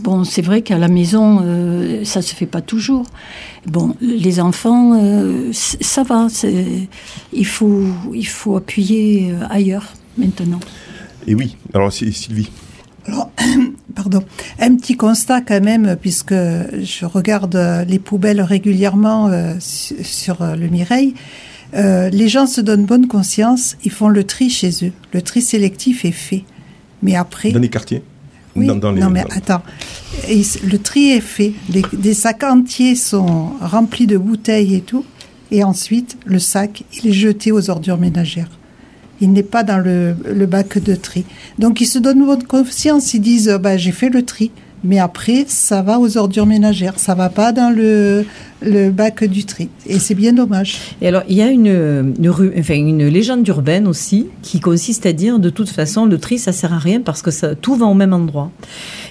[0.03, 3.07] bon, c'est vrai qu'à la maison, euh, ça se fait pas toujours.
[3.65, 6.27] Bon, les enfants, euh, ça va.
[7.33, 10.59] Il faut, il faut appuyer euh, ailleurs maintenant.
[11.29, 12.51] Et oui, alors Sy- Sylvie.
[13.07, 13.31] Alors,
[13.95, 14.23] pardon,
[14.59, 17.57] un petit constat quand même, puisque je regarde
[17.89, 21.15] les poubelles régulièrement euh, su- sur euh, le Mireille.
[21.75, 24.93] Euh, les gens se donnent bonne conscience, ils font le tri chez eux.
[25.13, 26.45] Le tri sélectif est fait.
[27.03, 27.51] Mais après.
[27.53, 28.03] Dans les quartiers
[28.55, 29.63] Oui, Dans- dans les- non mais attends,
[30.29, 31.53] Et le tri est fait.
[31.69, 35.05] Les, des sacs entiers sont remplis de bouteilles et tout.
[35.51, 38.49] Et ensuite, le sac, il est jeté aux ordures ménagères.
[39.21, 41.25] Il n'est pas dans le, le bac de tri.
[41.59, 43.15] Donc ils se donnent bonne conscience.
[43.15, 44.51] Ils disent, bah, j'ai fait le tri.
[44.85, 46.99] Mais après, ça va aux ordures ménagères.
[46.99, 48.25] Ça va pas dans le,
[48.67, 49.69] le bac du tri.
[49.87, 50.79] Et c'est bien dommage.
[51.01, 55.07] Et alors, il y a une, une, rue, enfin, une légende urbaine aussi qui consiste
[55.07, 57.77] à dire de toute façon, le tri, ça sert à rien parce que ça, tout
[57.77, 58.51] va au même endroit.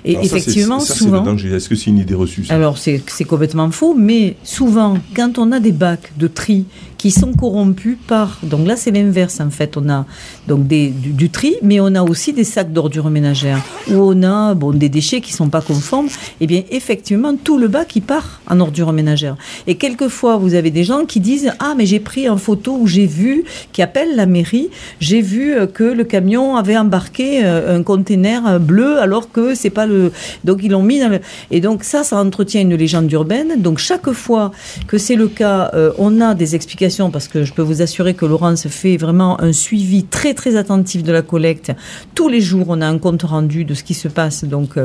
[0.04, 1.26] Et Alors ça, c'est- effectivement, ça, c'est souvent.
[1.36, 2.54] Est-ce que c'est une idée reçue ça?
[2.54, 6.65] Alors c'est c'est complètement faux, mais souvent quand on a des bacs de tri
[6.98, 10.06] qui sont corrompus par donc là c'est l'inverse en fait on a
[10.48, 14.24] donc des, du, du tri, mais on a aussi des sacs d'ordures ménagères où on
[14.24, 16.08] a bon des déchets qui sont pas conformes.
[16.41, 19.38] Et bien effectivement tout le bac il part en ordures ménagères.
[19.68, 22.88] Et quelquefois vous avez des gens qui disent ah mais j'ai pris en photo où
[22.88, 27.78] j'ai vu qui appelle la mairie, j'ai vu euh, que le camion avait embarqué euh,
[27.78, 30.12] un conteneur euh, bleu alors que c'est pas le
[30.44, 31.20] donc ils l'ont mis dans le
[31.52, 33.62] et donc ça ça entretient une légende urbaine.
[33.62, 34.52] Donc chaque fois
[34.88, 38.26] que c'est le cas, on a des explications parce que je peux vous assurer que
[38.26, 41.72] Laurence fait vraiment un suivi très très attentif de la collecte.
[42.14, 44.78] Tous les jours, on a un compte rendu de ce qui se passe donc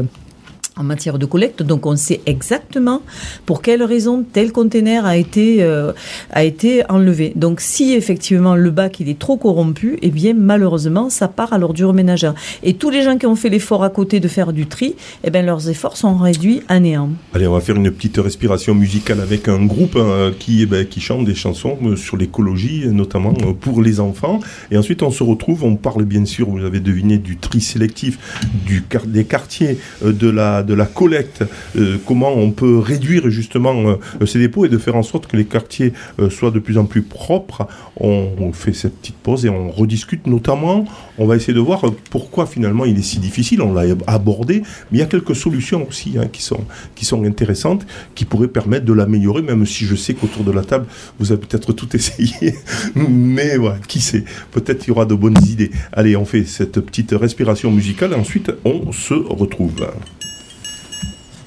[0.77, 3.03] en matière de collecte, donc on sait exactement
[3.47, 5.93] pour quelle raison tel conteneur a été euh,
[6.31, 7.33] a été enlevé.
[7.37, 11.93] Donc si effectivement le bac est trop corrompu, eh bien malheureusement ça part à l'ordure
[11.93, 12.35] ménagère.
[12.63, 15.31] Et tous les gens qui ont fait l'effort à côté de faire du tri, eh
[15.31, 17.11] bien leurs efforts sont réduits à néant.
[17.35, 20.87] Allez, on va faire une petite respiration musicale avec un groupe hein, qui, eh ben,
[20.87, 24.41] qui chante des chansons euh, sur l'écologie, euh, notamment euh, pour les enfants.
[24.71, 28.19] Et ensuite, on se retrouve, on parle bien sûr, vous l'avez deviné, du tri sélectif,
[28.67, 31.45] du, des quartiers, euh, de, la, la collecte,
[31.77, 33.75] euh, comment on peut réduire justement
[34.21, 36.79] euh, ces dépôts et de faire en sorte que les quartiers euh, soient de plus
[36.79, 37.67] en plus propres.
[37.97, 40.85] On, fait cette petite pause et on rediscute notamment,
[41.19, 44.99] on va essayer de voir pourquoi finalement il est si difficile, on l'a abordé, mais
[44.99, 46.65] il y a quelques solutions aussi hein, qui, sont,
[46.97, 50.65] qui sont intéressantes, qui pourraient permettre de l'améliorer, même si je sais qu'autour de la
[50.65, 50.87] table,
[51.21, 52.55] vous avez peut-être tout essayé,
[52.97, 53.57] mais
[53.87, 55.71] qui sait, peut-être il y aura de bonnes idées.
[55.93, 59.87] Allez, on fait cette petite respiration musicale et ensuite on se retrouve.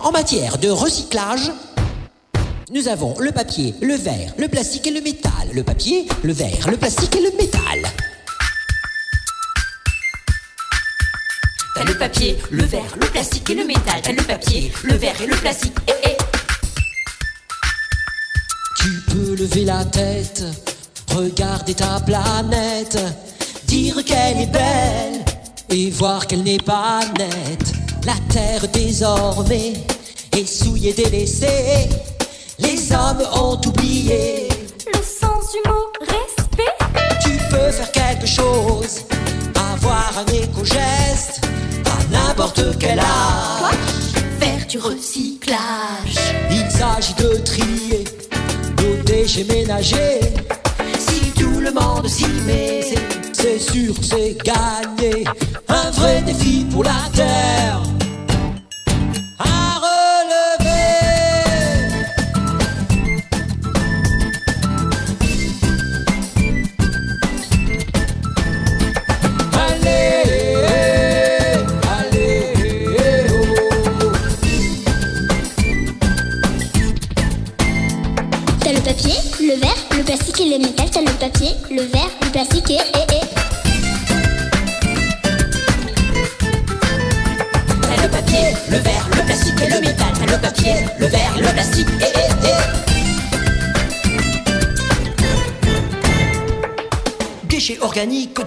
[0.03, 1.49] En matière de recyclage,
[2.73, 5.31] nous avons le papier, le verre, le plastique et le métal.
[5.53, 7.89] Le papier, le verre, le plastique et le métal.
[11.73, 14.01] T'as le papier, le verre, le plastique et le métal.
[14.03, 15.77] T'as le papier, le verre et le plastique.
[15.87, 16.17] Eh, eh.
[18.81, 20.43] Tu peux lever la tête,
[21.15, 22.99] regarder ta planète,
[23.67, 25.23] dire qu'elle est belle
[25.69, 27.82] et voir qu'elle n'est pas nette.
[28.05, 29.73] La terre désormais
[30.33, 31.87] est souillée, délaissée.
[32.59, 34.49] Les hommes ont oublié
[34.93, 36.73] Le sens du mot respect.
[37.21, 39.05] Tu peux faire quelque chose,
[39.55, 41.41] avoir un éco-geste
[41.85, 43.73] à n'importe quel âge.
[44.37, 46.17] Faire du recyclage.
[46.51, 48.03] Il s'agit de trier
[48.79, 50.19] nos déchets ménagers.
[50.99, 52.81] Si tout le monde s'y met,
[53.43, 55.25] c'est sûr, c'est gagné.
[55.67, 57.82] Un vrai défi pour la Terre.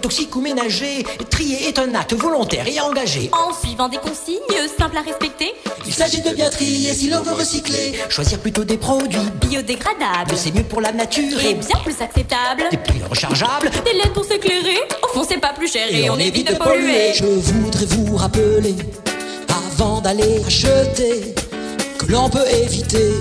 [0.02, 3.30] Toxiques ou ménagers, trier est un acte volontaire et engagé.
[3.32, 4.36] En suivant des consignes
[4.78, 5.54] simples à respecter.
[5.86, 7.94] Il s'agit de bien trier si l'on veut recycler.
[8.10, 10.36] Choisir plutôt des produits Biodégradables.
[10.36, 12.64] c'est mieux pour la nature Et bien plus acceptable.
[12.70, 13.70] Des piles rechargeables.
[13.84, 14.80] Des LED pour s'éclairer.
[15.02, 17.14] Au fond, c'est pas plus cher et on évite de polluer.
[17.14, 18.74] Je voudrais vous rappeler,
[19.48, 21.34] avant d'aller acheter,
[21.98, 23.14] que l'on peut éviter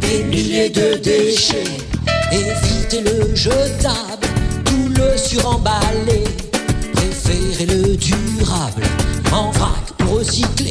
[0.00, 1.64] des milliers de déchets
[2.32, 4.28] Évitez le jetable,
[5.00, 6.24] le suremballé.
[6.94, 8.82] Préférez le durable,
[9.32, 10.70] en vrac ou recyclé.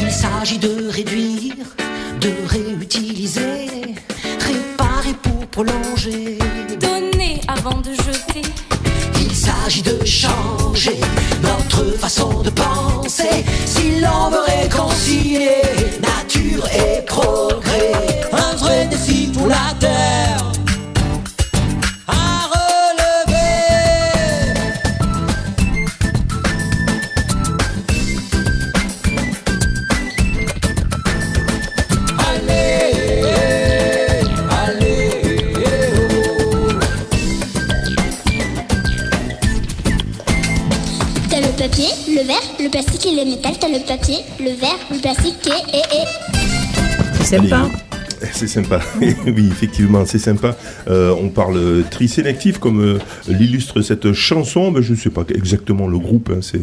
[0.00, 1.66] Il s'agit de réduire,
[2.20, 3.66] de réutiliser,
[4.40, 6.38] réparer pour prolonger.
[6.80, 8.42] Donner avant de jeter.
[9.20, 11.00] Il s'agit de changer
[11.42, 13.44] notre façon de penser.
[13.66, 15.62] Si l'on veut réconcilier
[16.00, 18.13] nature et progrès,
[43.78, 45.76] le papier, le verre, le plastique et...
[45.76, 46.06] et, et.
[47.18, 47.68] C'est sympa.
[48.34, 50.56] C'est sympa, oui, effectivement, c'est sympa.
[50.88, 54.72] Euh, on parle euh, tri sélectif, comme euh, l'illustre cette chanson.
[54.72, 56.60] Mais je ne sais pas exactement le groupe, hein, c'est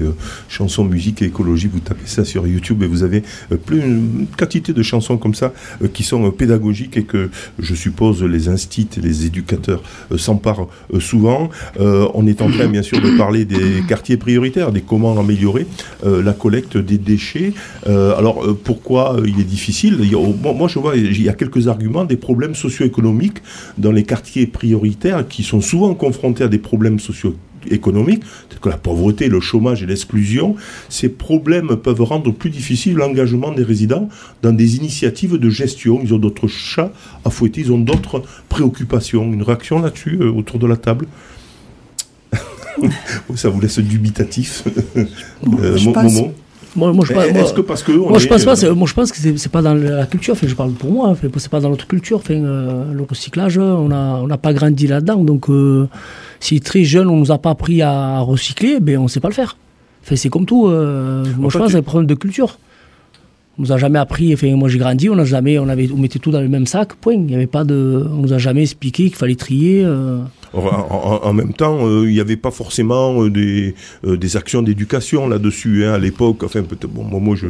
[0.49, 1.69] chanson, musique et écologie.
[1.71, 3.23] Vous tapez ça sur YouTube et vous avez
[3.65, 5.53] plus une quantité de chansons comme ça
[5.93, 9.81] qui sont pédagogiques et que je suppose les instits et les éducateurs
[10.17, 10.67] s'emparent
[10.99, 11.49] souvent.
[11.79, 15.67] On est en train, bien sûr, de parler des quartiers prioritaires, des comment améliorer
[16.03, 17.53] la collecte des déchets.
[17.85, 19.99] Alors, pourquoi il est difficile?
[20.43, 23.37] Moi, je vois, il y a quelques arguments, des problèmes socio-économiques
[23.77, 28.77] dans les quartiers prioritaires qui sont souvent confrontés à des problèmes socio-économiques, tels que la
[28.77, 30.55] pauvreté, le chômage et l'exclusion.
[30.89, 34.09] Ces problèmes peuvent rendre plus difficile l'engagement des résidents
[34.41, 35.99] dans des initiatives de gestion.
[36.03, 36.91] Ils ont d'autres chats
[37.25, 39.31] à fouetter, ils ont d'autres préoccupations.
[39.31, 41.07] Une réaction là-dessus, euh, autour de la table?
[43.35, 44.63] Ça vous laisse dubitatif.
[44.95, 46.33] Euh, je pense- Momo?
[46.75, 48.93] Moi, moi, je, moi- que parce que on moi, je pense pas, euh, moi, je
[48.93, 50.33] pense que c'est pas dans la culture.
[50.33, 51.09] Enfin, je parle pour moi.
[51.09, 52.17] Enfin, c'est pas dans notre culture.
[52.17, 55.23] Enfin, euh, le recyclage, on a, on n'a pas grandi là-dedans.
[55.23, 55.87] Donc, euh,
[56.39, 59.33] si très jeune, on nous a pas appris à recycler, ben, on sait pas le
[59.33, 59.57] faire.
[60.03, 60.67] Enfin, c'est comme tout.
[60.67, 62.57] moi, je toi, pense tu- c'est un problème de culture.
[63.61, 64.33] On nous a jamais appris.
[64.33, 65.07] Enfin, moi, j'ai grandi.
[65.07, 66.95] On a jamais, on avait, on mettait tout dans le même sac.
[66.95, 67.13] Point.
[67.13, 69.83] Il y avait pas de, on nous a jamais expliqué qu'il fallait trier.
[69.85, 70.17] euh.
[70.53, 74.35] En, en- en même temps, euh, il n'y avait pas forcément euh, des, euh, des
[74.35, 76.43] actions d'éducation là-dessus hein, à l'époque.
[76.43, 77.47] Enfin, peut-être, bon, moi, moi, je,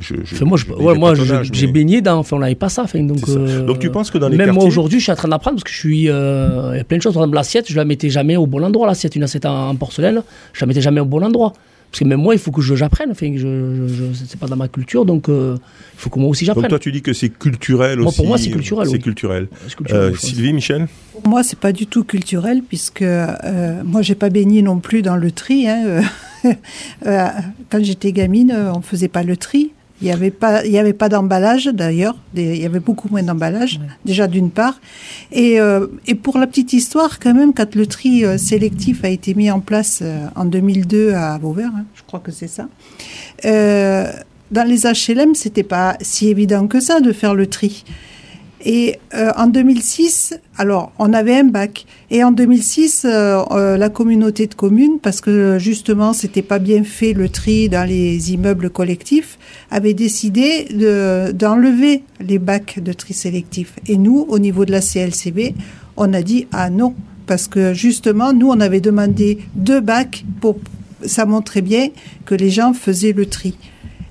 [0.00, 1.14] je, je- Enfin, moi, ouais,
[1.52, 2.18] j'ai mais- baigné dans.
[2.18, 2.82] Enfin, on n'avait pas ça.
[2.82, 3.38] Enfin, donc, ça.
[3.62, 5.64] Donc, tu penses que dans les même moi aujourd'hui, je suis en train d'apprendre parce
[5.64, 5.98] que je suis.
[6.00, 7.14] Il y a plein de choses.
[7.14, 8.88] Par exemple, l'assiette, je la mettais jamais au bon endroit.
[8.88, 11.52] L'assiette, une assiette en, en porcelaine, je la mettais jamais au bon endroit.
[11.94, 13.12] Parce que même moi, il faut que je- j'apprenne.
[13.12, 16.28] Enfin, je, je, je- c'est pas dans ma culture, donc euh, il faut que moi
[16.28, 16.68] aussi Donc j'apprenne.
[16.70, 18.16] toi, tu dis que c'est culturel Moi, aussi.
[18.16, 19.00] pour moi, c'est culturel, C'est oui.
[19.00, 19.46] culturel.
[19.92, 20.12] Euh.
[20.16, 24.60] Sylvie, Michel Pour moi, c'est pas du tout culturel, puisque euh, moi, j'ai pas baigné
[24.60, 25.68] non plus dans le tri.
[25.68, 26.02] hein,
[27.06, 27.28] euh,
[27.70, 29.70] quand j'étais gamine, on faisait pas le tri.
[30.04, 32.14] Il n'y avait pas, il y avait pas d'emballage d'ailleurs.
[32.34, 34.78] Il y avait beaucoup moins d'emballage, déjà d'une part.
[35.32, 39.08] Et, euh, et pour la petite histoire, quand même, quand le tri euh, sélectif a
[39.08, 42.68] été mis en place euh, en 2002 à Vauvert, hein, je crois que c'est ça.
[43.42, 47.82] dans les HLM, c'était pas si évident que ça de faire le tri.
[48.64, 51.84] Et euh, en 2006, alors on avait un bac.
[52.10, 56.82] Et en 2006, euh, euh, la communauté de communes, parce que justement c'était pas bien
[56.82, 59.38] fait le tri dans les immeubles collectifs,
[59.70, 63.74] avait décidé de- d'enlever les bacs de tri sélectif.
[63.86, 65.54] Et nous, au niveau de la CLCB,
[65.96, 66.94] on a dit ah non,
[67.26, 70.56] parce que justement nous on avait demandé deux bacs pour
[71.04, 71.88] ça montrait bien
[72.24, 73.54] que les gens faisaient le tri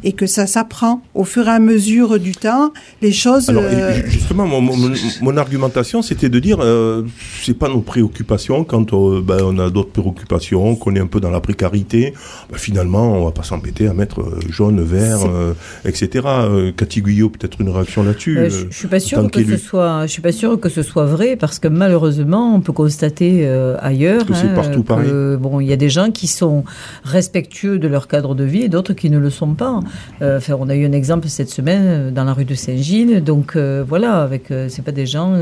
[0.03, 2.71] et que ça s'apprend au fur et à mesure du temps.
[3.01, 3.49] Les choses.
[3.49, 4.75] Alors, euh, justement, mon, mon-
[5.21, 7.03] mon argumentation, c'était de dire, euh,
[7.41, 11.19] c'est pas nos préoccupations quand euh, ben, on a d'autres préoccupations, qu'on est un peu
[11.19, 12.13] dans la précarité.
[12.51, 15.53] Ben, finalement, on va pas s'embêter à mettre euh, jaune, vert, euh,
[15.85, 16.25] etc.
[16.25, 18.37] Euh, Cathy Guyot, peut-être une réaction là-dessus.
[18.49, 21.05] Je, je suis pas tant que ce soit, je suis pas sûre que ce soit
[21.05, 25.09] vrai parce que malheureusement, on peut constater euh, ailleurs Que c'est partout pareil.
[25.39, 26.63] bon, il y a des gens qui sont
[27.03, 29.79] respectueux de leur cadre de vie et d'autres qui ne le sont pas.
[30.21, 33.23] Euh, enfin, on a eu un exemple cette semaine euh, dans la rue de Saint-Gilles,
[33.23, 35.33] donc euh, voilà, avec euh, c'est pas des gens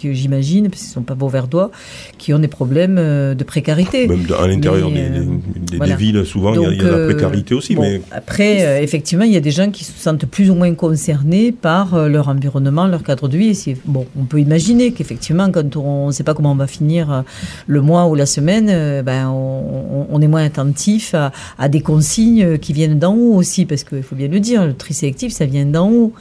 [0.00, 1.70] que j'imagine parce qu'ils sont pas beauverdois,
[2.18, 4.06] qui ont des problèmes de précarité.
[4.08, 5.26] Même à l'intérieur des, des-
[5.70, 5.94] des- voilà.
[5.94, 7.74] des villes, souvent, il y y, a la précarité aussi.
[7.74, 10.72] bon, mais Après, effectivement, il y a des gens qui se sentent plus ou moins
[10.74, 13.50] concernés par leur environnement, leur cadre de vie.
[13.66, 17.24] Et bon, on peut imaginer qu'effectivement, quand on ne sait pas comment on va finir
[17.66, 21.80] le mois ou la semaine, ben, on, on- on est moins attentif à, à des
[21.80, 25.32] consignes qui viennent d'en haut aussi, parce qu'il faut bien le dire, le tri sélectif,
[25.32, 26.12] ça vient d'en haut.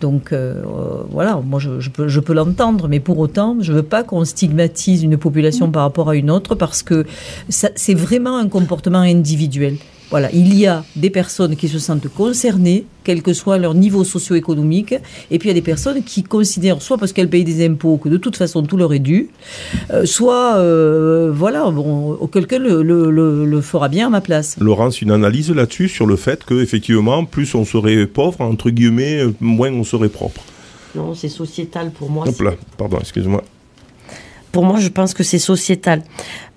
[0.00, 3.72] Donc euh, euh, voilà, moi je, je peux, je peux l'entendre, mais pour autant, je
[3.72, 7.06] veux pas qu'on stigmatise une population par rapport à une autre parce que
[7.48, 9.76] c'est vraiment un comportement individuel.
[10.12, 14.04] Voilà, il y a des personnes qui se sentent concernées, quel que soit leur niveau
[14.04, 14.94] socio-économique,
[15.30, 17.96] et puis il y a des personnes qui considèrent, soit parce qu'elles payent des impôts,
[17.96, 19.30] que de toute façon tout leur est dû,
[19.90, 24.56] euh, soit, euh, voilà, bon, quelqu'un le, le, le, le fera bien à ma place.
[24.60, 29.24] Laurence, une analyse là-dessus sur le fait que effectivement, plus on serait pauvre, entre guillemets,
[29.40, 30.42] moins on serait propre.
[30.94, 32.28] Non, c'est sociétal pour moi.
[32.28, 33.42] Hop là, pardon, excuse-moi.
[34.52, 36.02] Pour moi, je pense que c'est sociétal.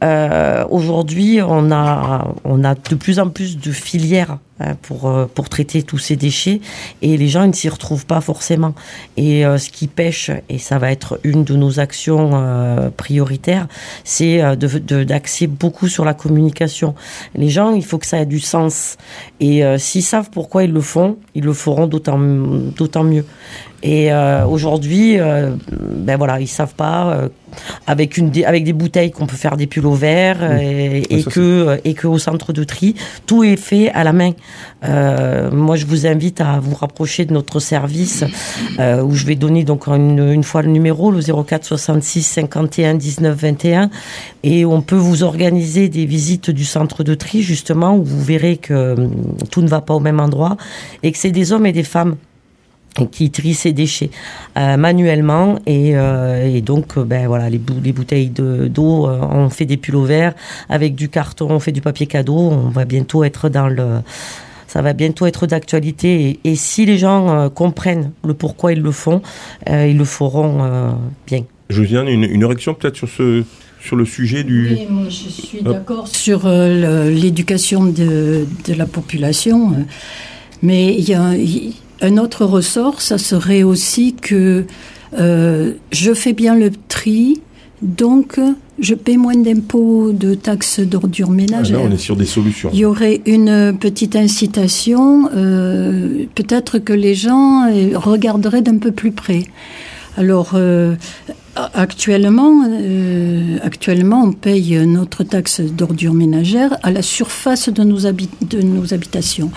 [0.03, 5.25] Euh, Aujourd'hui, on a, on a de plus en plus de filières hein, pour, euh,
[5.25, 6.59] pour traiter tous ces déchets
[7.01, 8.73] et les gens ne s'y retrouvent pas forcément.
[9.15, 12.15] Et euh, ce qui pêche, et ça va être une de nos actions
[12.97, 13.67] prioritaires,
[14.03, 16.95] c'est d'axer beaucoup sur la communication.
[17.35, 18.97] Les gens, il faut que ça ait du sens.
[19.39, 23.25] Et s'ils savent pourquoi ils le font, ils le feront d'autant mieux.
[23.83, 24.09] Et
[24.47, 27.29] aujourd'hui, euh, ben voilà, ils savent pas
[27.87, 31.03] avec une avec des bouteilles qu'on peut faire des pulls au vert euh, et, Ouais,
[31.09, 34.31] et que et que au centre de tri, tout est fait à la main.
[34.83, 38.23] Euh, moi, je vous invite à vous rapprocher de notre service
[38.79, 42.95] euh, où je vais donner donc une, une fois le numéro le 04 66 51
[42.95, 43.89] 19 21
[44.43, 48.57] et on peut vous organiser des visites du centre de tri justement où vous verrez
[48.57, 49.11] que hum,
[49.51, 50.57] tout ne va pas au même endroit
[51.03, 52.15] et que c'est des hommes et des femmes
[53.11, 54.09] qui trient ces déchets
[54.57, 55.59] euh, manuellement.
[55.65, 59.49] Et, euh, et donc euh, ben voilà les, bou- les bouteilles de- d'eau euh, on
[59.49, 60.33] fait des pulls verts
[60.69, 62.37] avec du carton on fait du papier cadeau.
[62.37, 63.99] On va bientôt être dans le
[64.67, 66.39] ça va bientôt être d'actualité.
[66.43, 69.21] Et, et si les gens euh, comprennent le pourquoi ils le font
[69.69, 70.91] euh, ils le feront euh,
[71.27, 71.41] bien.
[71.69, 73.43] Josiane, une, une réaction peut-être sur ce
[73.81, 74.69] sur le sujet du.
[74.71, 79.73] Oui, moi je suis d'accord sur euh, l'éducation de, de la population,
[80.63, 81.33] mais il y a
[82.01, 84.65] un autre ressort, ça serait aussi que
[85.17, 87.41] euh, je fais bien le tri,
[87.81, 88.39] donc
[88.79, 91.79] je paie moins d'impôts, de taxes d'ordures Ah, ménagères.
[91.79, 92.69] là, on est sur des solutions.
[92.73, 98.91] Il y aurait une petite incitation, euh, peut-être que les gens euh, regarderaient d'un peu
[98.91, 99.43] plus près.
[100.17, 100.95] Alors, euh,
[101.73, 108.29] actuellement, euh, actuellement, on paye notre taxe d'ordures ménagères à la surface de nos, habi-
[108.49, 109.51] de nos habitations.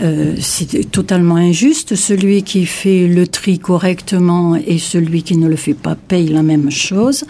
[0.00, 1.94] Euh, c'est totalement injuste.
[1.96, 6.42] Celui qui fait le tri correctement et celui qui ne le fait pas paye la
[6.42, 7.24] même chose.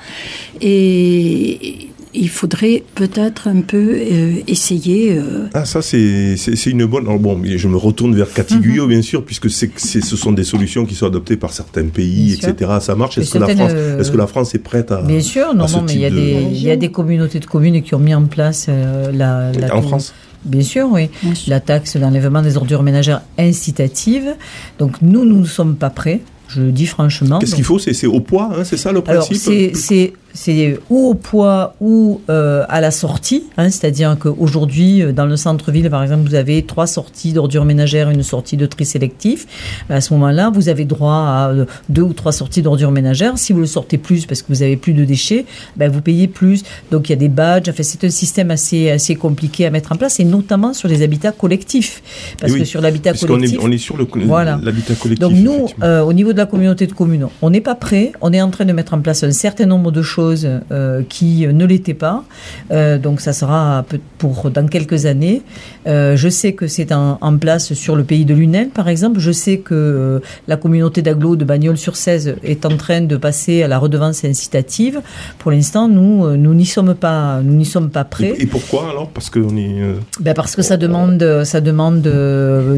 [0.60, 5.12] Et il faudrait peut-être un peu euh, essayer.
[5.16, 6.36] euh, Ah, ça, c'est
[6.66, 7.04] une bonne.
[7.06, 8.60] alors bon, je me retourne vers Cathy Mhm.
[8.60, 12.26] Guyot, bien sûr, puisque c'est- ce sont des solutions qui sont adoptées par certains pays,
[12.26, 12.48] Bien sûr.
[12.50, 12.70] etc.
[12.80, 13.18] Ça marche.
[13.18, 15.02] Est-ce que, la France, euh, est-ce que la France est prête à.
[15.02, 17.40] Bien sûr, non, non, mais il y, a de- des, il y a des communautés
[17.40, 20.14] de communes qui ont mis en place la, la En France?
[20.44, 21.08] Bien sûr, oui.
[21.46, 24.34] La taxe d'enlèvement des ordures ménagères incitative.
[24.78, 26.20] Donc nous, nous ne sommes pas prêts.
[26.48, 27.38] Je le dis franchement.
[27.38, 29.36] Qu'est-ce qu'il faut C'est c'est au poids, hein, c'est ça le principe?
[29.74, 35.26] c'est c'est ou au poids ou euh, à la sortie, hein, c'est-à-dire qu'aujourd'hui, euh, dans
[35.26, 39.46] le centre-ville, par exemple, vous avez trois sorties d'ordures ménagères, une sortie de tri sélectif.
[39.90, 43.36] À ce moment-là, vous avez droit à euh, deux ou trois sorties d'ordures ménagères.
[43.36, 45.44] Si vous le sortez plus parce que vous avez plus de déchets,
[45.76, 46.62] ben, vous payez plus.
[46.90, 47.68] Donc il y a des badges.
[47.68, 51.02] Enfin, c'est un système assez assez compliqué à mettre en place, et notamment sur les
[51.02, 52.02] habitats collectifs,
[52.40, 54.58] parce oui, que sur l'habitat collectif, est, on est sur le- Voilà.
[54.62, 55.20] l'habitat collectif.
[55.20, 58.12] donc nous, euh, au niveau de la communauté de communes, on n'est pas prêt.
[58.20, 61.46] On est en train de mettre en place un certain nombre de choses euh, qui
[61.46, 62.24] ne l'étaient pas.
[62.70, 63.84] Euh, donc ça sera
[64.18, 65.42] pour dans quelques années.
[65.86, 69.18] Euh, je sais que c'est en, en place sur le pays de Lunel, par exemple.
[69.20, 73.78] Je sais que la communauté d'agglo de Bagnols-sur-Cèze est en train de passer à la
[73.78, 75.00] redevance incitative.
[75.38, 78.34] Pour l'instant, nous, nous n'y sommes pas, nous n'y sommes pas prêts.
[78.38, 79.08] Et pourquoi alors?
[79.10, 79.80] Parce qu'on est.
[79.80, 82.02] euh, Ben parce que ça demande, ça demande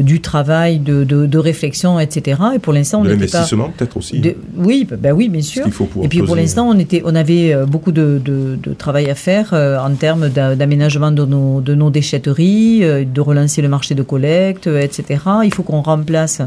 [0.03, 2.41] du travail, de, de, de réflexion, etc.
[2.55, 3.39] Et pour l'instant, on n'était pas.
[3.39, 4.19] l'investissement peut-être aussi.
[4.19, 5.63] de- oui, ben oui, bien sûr.
[5.63, 8.73] qu'il faut Et puis pour l'instant, on était, on avait euh, beaucoup de, de, de
[8.73, 13.21] travail à faire euh, en termes d'a- d'aménagement de nos, de nos déchetteries, euh, de
[13.21, 15.03] relancer le marché de collecte, etc.
[15.43, 16.41] Il faut qu'on remplace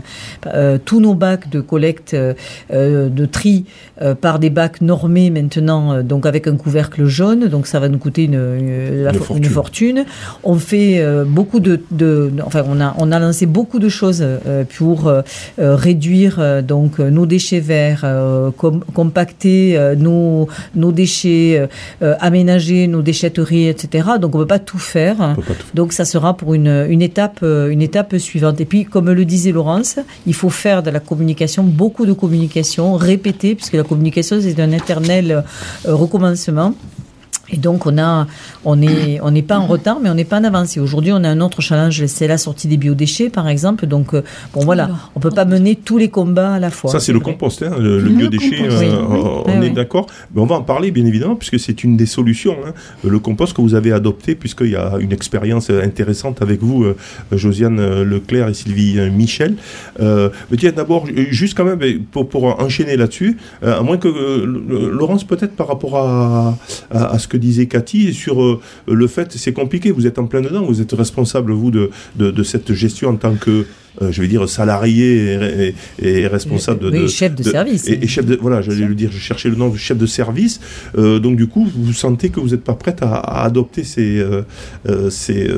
[0.46, 2.34] euh, tous nos bacs de collecte, euh,
[3.20, 3.64] de tri
[4.02, 7.46] euh, par des bacs normés maintenant, donc avec un couvercle jaune.
[7.48, 10.04] Donc ça va nous coûter une, une, la Une fo- une fortune.
[10.44, 14.24] On fait beaucoup de, de, enfin, on a, on a lancé beaucoup de choses
[14.76, 15.10] pour
[15.58, 18.04] réduire donc nos déchets verts,
[18.56, 20.48] com- compacter nos,
[20.78, 21.66] nos déchets, euh,
[22.02, 24.08] euh, aménager nos déchetteries, etc.
[24.20, 25.36] Donc on peut pas tout faire.
[25.74, 28.60] Donc ça sera pour une, une étape, euh, une étape suivante.
[28.60, 32.94] Et puis, comme le disait Laurence, il faut faire de la communication, beaucoup de communication,
[32.94, 35.44] répéter, puisque la communication c'est un éternel
[35.86, 36.74] euh, recommencement.
[37.50, 38.26] Et donc on a,
[38.64, 40.76] on est, on n'est pas en retard, mais on n'est pas en avance.
[40.76, 43.86] Et aujourd'hui, on a un autre challenge, c'est la sortie des biodéchets, par exemple.
[43.86, 44.22] Donc euh,
[44.52, 46.90] bon, voilà, on peut pas mener tous les combats à la fois.
[46.90, 48.88] Ça, c'est le compost, hein, le, le Le biodéchet, compost, euh, oui.
[49.46, 49.70] on Oui, est oui.
[49.72, 50.06] d'accord.
[50.34, 52.56] Mais on va en parler, bien évidemment, puisque c'est une des solutions.
[52.66, 52.72] hein.
[53.02, 56.96] Le compost que vous avez adopté, puisqu'il y a une expérience intéressante avec vous, euh,
[57.32, 59.54] Josiane Leclerc et Sylvie Michel.
[60.00, 63.96] Euh, mais tiens, d'abord, juste quand même, euh, pour, pour enchaîner là-dessus, euh, à moins
[63.96, 66.56] que euh, Laurence, peut-être par rapport à,
[66.90, 70.26] à, à ce que disait Cathy, sur euh, le fait, c'est compliqué, vous êtes en
[70.26, 73.66] plein dedans, vous êtes responsable, vous, de, de, de cette gestion en tant que,
[74.02, 77.88] euh, je vais dire, salarié et, et- et responsable de, Oui, de- chef de service.
[77.88, 80.06] Et, et chef de, voilà, j'allais le dire, je cherchais le nom de chef de
[80.06, 80.60] service.
[80.96, 84.18] Euh, donc, du coup, vous sentez que vous n'êtes pas prête à, à adopter ces,
[84.18, 84.42] euh,
[85.10, 85.48] ces,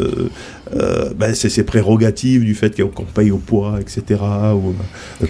[1.16, 4.20] ben, ces, ces prérogatives du fait qu'on paye au poids, etc.
[4.54, 4.74] Ou,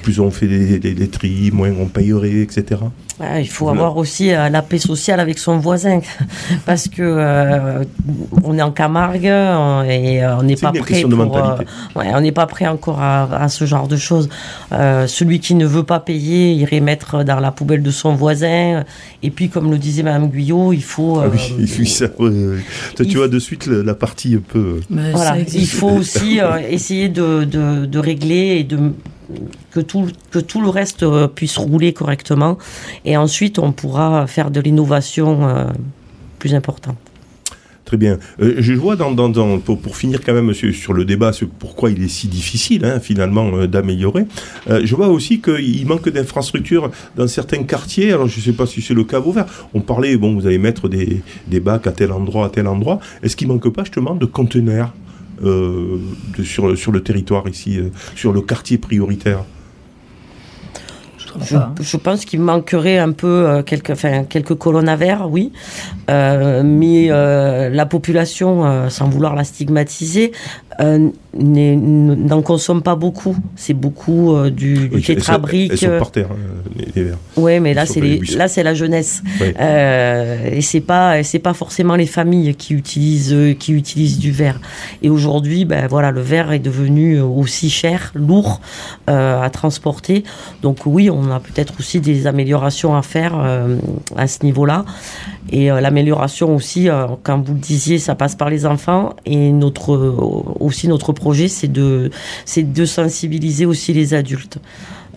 [0.02, 2.80] plus on fait des, des, des tris, moins on payerait, etc.
[3.20, 6.00] Ouais, il faut avoir aussi euh, la paix sociale avec son voisin,
[6.64, 7.84] parce que euh,
[8.44, 11.64] on est en Camargue et euh, on n'est pas prêt pour, mentalité.
[11.96, 14.30] euh, ouais, on n'est pas prêt encore à, à ce genre de choses.
[14.72, 18.84] Euh, celui qui ne veut pas payer irait mettre dans la poubelle de son voisin.
[19.22, 22.58] Et puis, comme le disait Madame Guyot, il faut Ah oui, ça, ouais, ouais.
[22.96, 24.80] Toi, tu vois de suite la partie un peu.
[24.88, 28.78] Mais voilà, ça il faut aussi euh, essayer de, de, de régler et de
[29.70, 32.58] que tout, que tout le reste euh, puisse rouler correctement.
[33.04, 35.64] Et ensuite, on pourra faire de l'innovation euh,
[36.38, 36.96] plus importante.
[37.84, 38.18] Très bien.
[38.40, 41.90] Euh, je vois dans, pour, pour finir quand même sur, sur le débat sur pourquoi
[41.90, 44.26] il est si difficile hein, finalement d'améliorer,
[44.68, 48.12] je vois aussi qu'il manque d'infrastructures dans certains quartiers.
[48.12, 49.46] Alors je ne sais pas si c'est le cas à Vauvert.
[49.74, 53.00] On parlait, bon, vous allez mettre des, des bacs à tel endroit, à tel endroit.
[53.24, 54.92] Est-ce qu'il manque pas justement de conteneurs?
[55.42, 59.44] De- sur, sur le territoire ici, euh, sur le quartier prioritaire
[61.42, 65.52] Je, je pense qu'il manquerait un peu euh, quelques, enfin, quelques colonnes à verre, oui.
[66.10, 70.32] Euh, mais euh, la population, euh, sans vouloir la stigmatiser,
[70.80, 73.36] euh, n'en consomme pas beaucoup.
[73.56, 75.72] C'est beaucoup euh, du, du Oui, elles sont- tétrabrique.
[75.72, 76.36] Elles sont par terre, hein,
[76.76, 77.18] les, les verres.
[77.36, 78.38] Ouais, mais là c'est pas les les, buissons.
[78.38, 79.22] là c'est la jeunesse.
[79.40, 79.48] Oui.
[79.60, 84.60] Euh, et c'est pas c'est pas forcément les familles qui utilisent qui utilisent du verre.
[85.02, 88.60] Et aujourd'hui, ben voilà, le verre est devenu aussi cher, lourd
[89.08, 90.24] euh, à transporter.
[90.62, 93.76] Donc oui, on a peut-être aussi des améliorations à faire euh,
[94.16, 94.84] à ce niveau-là.
[95.50, 99.14] Et euh, l'amélioration aussi, euh, comme vous le disiez, ça passe par les enfants.
[99.24, 99.90] Et notre
[100.60, 102.10] aussi notre projet, c'est de
[102.56, 104.58] de sensibiliser aussi les adultes.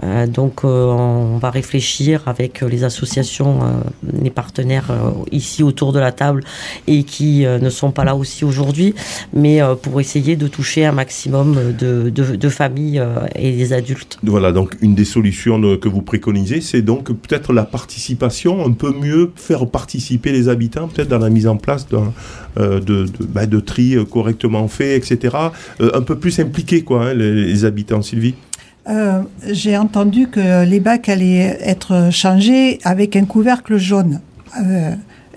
[0.02, 3.68] Euh, donc euh, on va réfléchir avec euh, les associations, euh,
[4.24, 6.44] les partenaires euh, ici autour de la table
[6.88, 8.96] et qui euh, ne sont pas là aussi aujourd'hui,
[9.34, 13.72] mais euh, pour essayer de toucher un maximum de, de, de familles euh, et des
[13.72, 14.18] adultes.
[14.24, 18.72] Voilà, donc une des solutions euh, que vous préconisez, c'est donc peut-être la participation, un
[18.72, 21.88] peu mieux faire participer les habitants, peut-être dans la mise en place
[22.58, 25.36] euh, de, de, bah, de tri euh, correctement fait, etc.
[25.82, 28.36] Euh, un peu plus impliqués, quoi, hein, les, les habitants, Sylvie.
[29.50, 34.20] J'ai entendu que les bacs allaient être changés avec un couvercle jaune.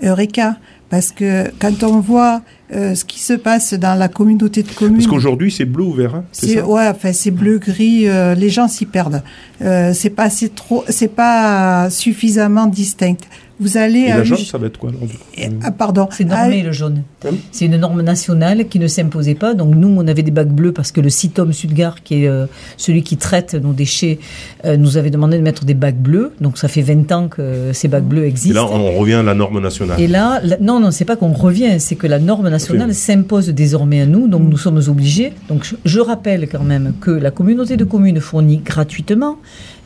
[0.03, 0.57] Eureka.
[0.89, 2.41] Parce que quand on voit
[2.73, 4.97] euh, ce qui se passe dans la communauté de communes.
[4.97, 8.07] Parce qu'aujourd'hui, c'est bleu ou vert, hein, c'est ouais, enfin c'est bleu gris.
[8.07, 9.23] euh, les gens s'y perdent.
[9.61, 13.17] Euh, c'est pas c'est trop, c'est pas suffisamment distinct.
[13.59, 15.23] Vous allez Et à la jaune, une- ça va être quoi alors, du coup
[15.63, 16.07] ah, pardon.
[16.11, 17.03] C'est normé Ah, le jaune.
[17.51, 19.53] C'est une norme nationale qui ne s'imposait pas.
[19.53, 22.45] Donc nous, on avait des bacs bleus parce que le CITOM Sudgard, qui est euh,
[22.77, 24.19] celui qui traite nos déchets,
[24.65, 26.33] euh, nous avait demandé de mettre des bacs bleus.
[26.41, 28.67] Donc ça fait 20 ans que ces bacs bleus Et existent.
[28.67, 29.99] là, on revient à la norme nationale.
[29.99, 33.49] Et là, la- non, non, c'est pas qu'on revient, c'est que la norme nationale s'impose
[33.49, 35.33] désormais à nous, donc nous sommes obligés.
[35.49, 39.37] Donc je, je rappelle quand même que la communauté de communes fournit gratuitement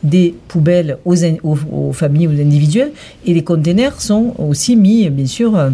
[0.02, 2.92] des poubelles aux, aux, aux familles, aux individuels,
[3.26, 5.56] et les containers sont aussi mis, bien sûr.
[5.56, 5.70] euh,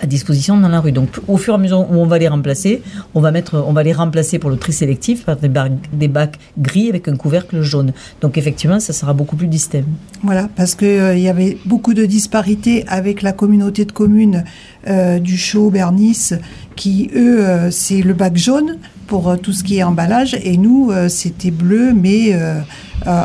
[0.00, 0.92] à disposition dans la rue.
[0.92, 2.82] Donc, au fur et à mesure où on va les remplacer,
[3.14, 6.08] on va mettre, on va les remplacer pour le tri sélectif par des bacs, des
[6.08, 7.92] bacs gris avec un couvercle jaune.
[8.20, 9.84] Donc, effectivement, ça sera beaucoup plus distinct.
[10.22, 14.44] Voilà, parce que euh, il y avait beaucoup de disparités avec la communauté de communes
[14.88, 16.34] euh, du Chaux, Bernice,
[16.76, 20.56] qui eux, euh, c'est le bac jaune pour euh, tout ce qui est emballage, et
[20.56, 22.60] nous, euh, c'était bleu, mais euh,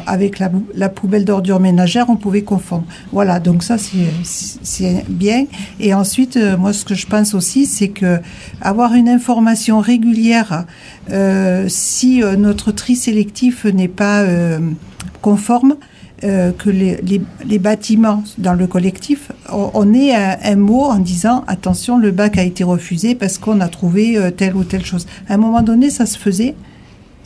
[0.08, 2.84] avec la, la poubelle d'ordures ménagères, on pouvait confondre.
[3.12, 5.46] Voilà, donc ça, c'est- bien.
[5.80, 8.20] Et ensuite, moi, ce que je pense aussi, c'est que
[8.62, 10.66] avoir une information régulière,
[11.68, 14.26] si notre tri sélectif n'est pas
[15.22, 15.76] conforme,
[16.24, 20.84] euh, que les, les, les bâtiments dans le collectif, on, on ait un, un mot
[20.84, 24.64] en disant attention, le bac a été refusé parce qu'on a trouvé euh, telle ou
[24.64, 25.08] telle chose.
[25.28, 26.56] À un moment donné, ça se faisait.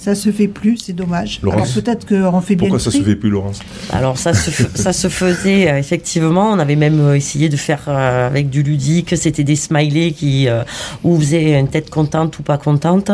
[0.03, 1.39] Ça se fait plus, c'est dommage.
[1.41, 2.99] Alors Laurence peut-être qu'on fait bien Pourquoi ça tri.
[2.99, 6.51] se fait plus, Laurence Alors ça se, ça se faisait euh, effectivement.
[6.51, 9.15] On avait même euh, essayé de faire euh, avec du ludique.
[9.15, 10.63] C'était des smileys qui euh,
[11.05, 13.11] où une tête contente ou pas contente.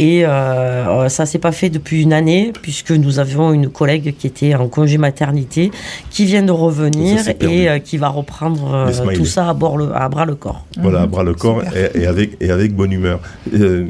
[0.00, 4.26] Et euh, ça s'est pas fait depuis une année puisque nous avions une collègue qui
[4.26, 5.70] était en congé maternité
[6.10, 9.94] qui vient de revenir et euh, qui va reprendre euh, tout ça à, bord le,
[9.94, 10.66] à bras le corps.
[10.82, 13.20] Voilà, à bras le corps et, et avec, et avec bonne humeur.
[13.54, 13.86] Euh,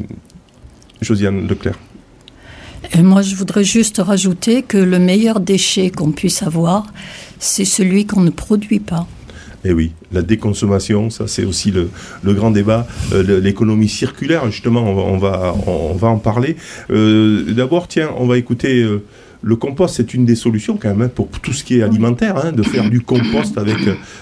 [1.01, 1.78] Josiane Leclerc.
[2.93, 6.87] Et moi, je voudrais juste rajouter que le meilleur déchet qu'on puisse avoir,
[7.39, 9.07] c'est celui qu'on ne produit pas.
[9.66, 11.89] Eh oui, la déconsommation, ça c'est aussi le,
[12.22, 12.87] grand débat.
[13.12, 16.57] Euh, L'économie circulaire, justement, on va en parler.
[16.91, 19.03] Euh, D'abord, tiens, on va écouter euh,
[19.47, 19.97] le compost.
[19.97, 22.62] C'est une des solutions quand même hein, pour tout ce qui est alimentaire, hein, de
[22.62, 23.76] faire du compost avec.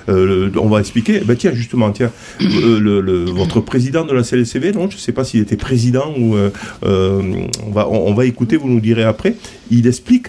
[0.08, 1.20] euh, le- on va expliquer.
[1.20, 2.10] Ben tiens, justement, tiens,
[2.40, 5.56] euh, le, le- votre président de la CLCV, non, je ne sais pas s'il était
[5.56, 6.34] président ou.
[6.36, 6.50] euh,
[6.84, 7.22] euh,
[7.66, 8.56] on va, on, on va écouter.
[8.56, 9.36] Vous nous direz après.
[9.70, 10.28] Il explique.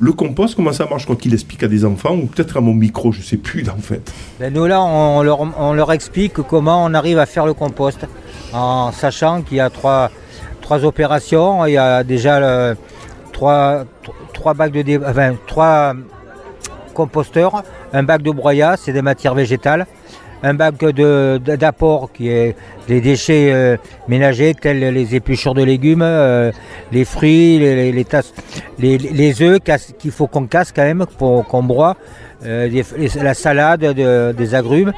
[0.00, 2.72] Le compost, comment ça marche Quoi qu'il explique à des enfants, ou peut-être à mon
[2.72, 4.12] micro, je sais plus en fait.
[4.38, 8.06] Ben, nous là, on leur, on leur explique comment on arrive à faire le compost,
[8.52, 10.12] en sachant qu'il y a trois,
[10.60, 11.66] trois opérations.
[11.66, 12.76] Il y a déjà le-
[13.38, 14.82] trois, tr- trois bacs de
[15.46, 15.94] trois
[16.92, 17.62] composteurs,
[17.92, 19.86] un bac de broyat, c'est des matières végétales,
[20.42, 20.74] un bac
[21.64, 22.56] d'apport qui est
[22.88, 23.76] des déchets euh,
[24.08, 26.50] ménagers tels les épluchures de légumes, euh,
[26.90, 28.32] les fruits, les, les- les tasses,
[28.80, 29.60] les, les œufs
[29.98, 31.96] qu'il faut qu'on casse quand même pour qu'on broie,
[32.44, 34.92] euh, les- la salade, de- des agrumes.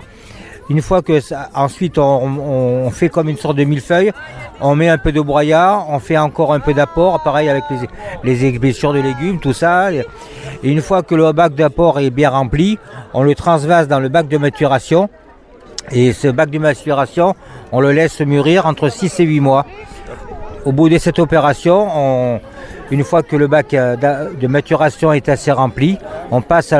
[0.70, 1.20] Une fois que
[1.52, 4.12] ensuite on, fait comme une sorte de millefeuille,
[4.60, 7.64] on met un peu de broyat, on fait encore un peu d'apport, pareil avec
[8.22, 9.92] les, les de légumes, tout ça.
[9.92, 10.04] Et
[10.62, 12.78] une fois que le bac d'apport est bien rempli,
[13.14, 15.10] on le transvase dans le bac de maturation.
[15.90, 17.34] Et ce bac de maturation,
[17.72, 19.66] on le laisse mûrir entre 6 et 8 mois.
[20.64, 22.40] Au bout de cette opération, on-
[22.92, 23.96] une fois que le bac euh,
[24.40, 25.98] de maturation est assez rempli,
[26.30, 26.72] on passe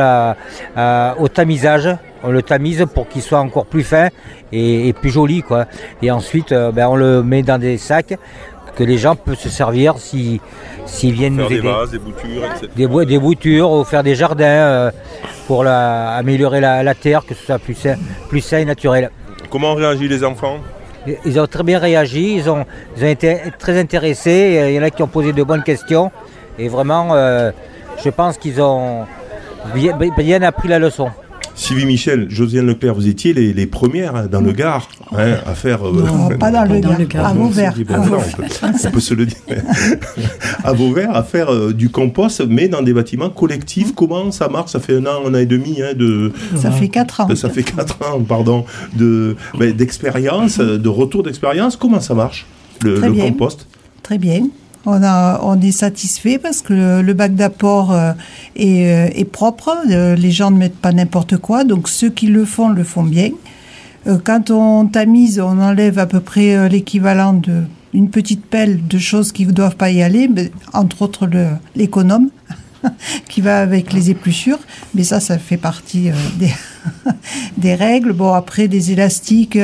[1.19, 1.89] au tamisage.
[2.23, 4.09] On le tamise pour qu'il soit encore plus fin
[4.53, 5.43] et, et plus joli.
[5.43, 5.67] Quoi.
[6.03, 8.19] Et ensuite, euh, ben, on le met dans des sacs
[8.77, 10.41] que les gens peuvent se servir si-
[10.87, 11.69] s'ils viennent Faire nous des aider.
[11.69, 12.69] vases, des boutures, etc.
[12.77, 14.91] Des, des boutures ou faire des jardins euh,
[15.47, 17.97] pour la- améliorer la, la terre, que ce soit plus sain,
[18.29, 19.11] plus sain et naturel.
[19.51, 20.59] Comment réagissent les enfants?
[21.25, 22.65] Ils ont très bien réagi, ils ont,
[22.97, 26.13] ils ont été très intéressés, il y en a qui ont posé de bonnes questions
[26.59, 27.51] et vraiment, euh,
[28.05, 29.07] je pense qu'ils ont
[29.75, 31.09] bien, bien appris la leçon.
[31.61, 35.55] Sylvie Michel, Josiane Leclerc, vous étiez les, les premières hein, dans le Gard hein, à
[35.55, 35.87] faire.
[35.87, 37.75] euh, Non, pas dans le non, Gard, à Vauvert.
[37.87, 38.37] bon, À voilà, on, Vauvert.
[38.37, 39.37] peut, on peut se le dire.
[40.65, 43.95] à Vauvert, à faire euh, du compost, mais dans des bâtiments collectifs.
[43.95, 44.71] Comment ça marche?
[44.71, 46.33] Ça fait un an, un an et demi hein, de.
[46.57, 47.29] Ça fait quatre ans.
[47.37, 48.65] Ça fait quatre ans, pardon,
[48.97, 51.77] de ben, d'expérience, de retour d'expérience.
[51.77, 52.47] Comment ça marche
[52.83, 53.25] le, Très le bien.
[53.27, 53.67] compost?
[54.03, 54.47] Très bien.
[54.87, 58.13] On, est satisfait parce que le, bac d'apport euh,
[58.57, 59.77] est, euh, est propre.
[59.91, 61.65] Euh, les gens ne mettent pas n'importe quoi.
[61.65, 63.31] Donc ceux qui le font, le font bien.
[64.25, 69.31] Quand on tamise, on enlève à peu près l'équivalent de une petite pelle de choses
[69.31, 71.29] qui ne doivent pas y aller, mais entre autres
[71.77, 72.31] l'économe
[73.29, 74.59] qui va avec les épluchures.
[74.95, 76.11] Mais ça, ça fait partie
[77.59, 78.15] des, règles.
[78.15, 79.59] Bon, après, des élastiques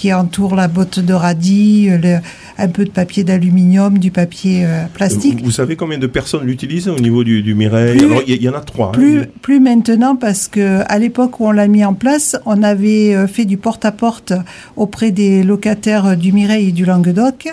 [0.00, 2.18] qui entourent la botte de radis, euh, le-
[2.56, 5.40] un peu de papier d'aluminium, du papier euh, plastique.
[5.40, 8.42] Vous, vous savez combien de personnes l'utilisent au niveau du, du Mireille Plus- Alors, il
[8.42, 8.92] y, en a trois.
[8.96, 9.24] hein.
[9.42, 13.26] Plus, maintenant parce que à l'époque où on l'a mis en place, on avait euh,
[13.26, 14.32] fait du porte-à-porte
[14.76, 17.48] auprès des locataires du Mireille et du Languedoc.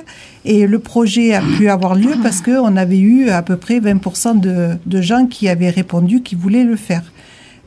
[0.45, 4.39] Et le projet a pu avoir lieu parce qu'on avait eu à peu près 20%
[4.39, 7.03] de, de gens qui avaient répondu qui voulaient le faire.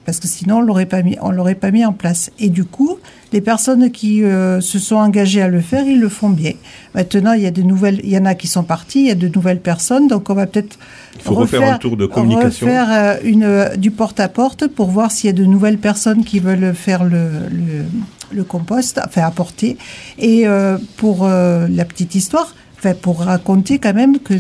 [0.07, 2.31] Parce que sinon, on l'aurait pas mis, on l'aurait pas mis en place.
[2.39, 2.99] Et du coup,
[3.33, 6.53] les personnes qui euh, se sont engagées à le faire, ils le font bien.
[6.95, 9.11] Maintenant, il y a de nouvelles, il y en a qui sont partis, il y
[9.11, 10.79] a de nouvelles personnes, donc on va peut-être
[11.17, 12.67] Il faut refaire un tour de communication.
[12.67, 16.41] refaire euh, une, euh, du porte-à-porte pour voir s'il y a de nouvelles personnes qui
[16.41, 17.85] veulent faire le, le,
[18.33, 19.77] le compost, enfin apporter.
[20.19, 24.35] Et euh, pour la petite histoire, enfin pour raconter quand même que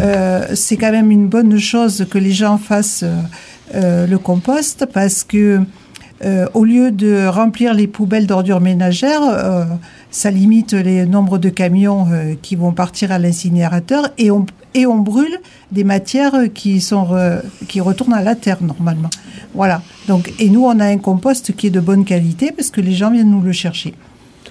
[0.00, 3.20] euh, c'est quand même une bonne chose que les gens fassent euh,
[3.74, 5.60] le compost parce que
[6.24, 9.64] euh, au lieu de remplir les poubelles d'ordures ménagères, euh,
[10.10, 14.44] ça limite les nombres de camions euh, qui vont partir à l'incinérateur et on,
[14.74, 15.38] et on brûle
[15.70, 19.10] des matières qui, sont re- qui retournent à la terre normalement.
[19.54, 19.80] Voilà.
[20.08, 22.92] Donc, et nous, on a un compost qui est de bonne qualité parce que les
[22.94, 23.94] gens viennent nous le chercher.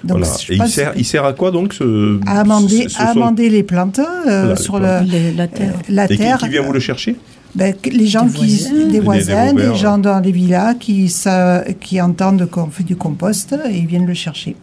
[0.04, 0.32] Donc, Voilà.
[0.40, 3.12] je Et il sert, il sert à quoi donc ce, à amender, ce- ce à
[3.12, 5.08] sont- amender les plantes euh, Voilà, les sur plantes.
[5.10, 5.74] Les- la terre.
[5.76, 7.16] euh, la Et qui vient vous le chercher?
[7.54, 8.70] Ben, les gens Des qui, voisins.
[8.74, 12.84] des Des- des voisins, des, gens dans les villas qui, ça, qui entendent qu'on fait
[12.84, 14.54] du compost et ils viennent le chercher.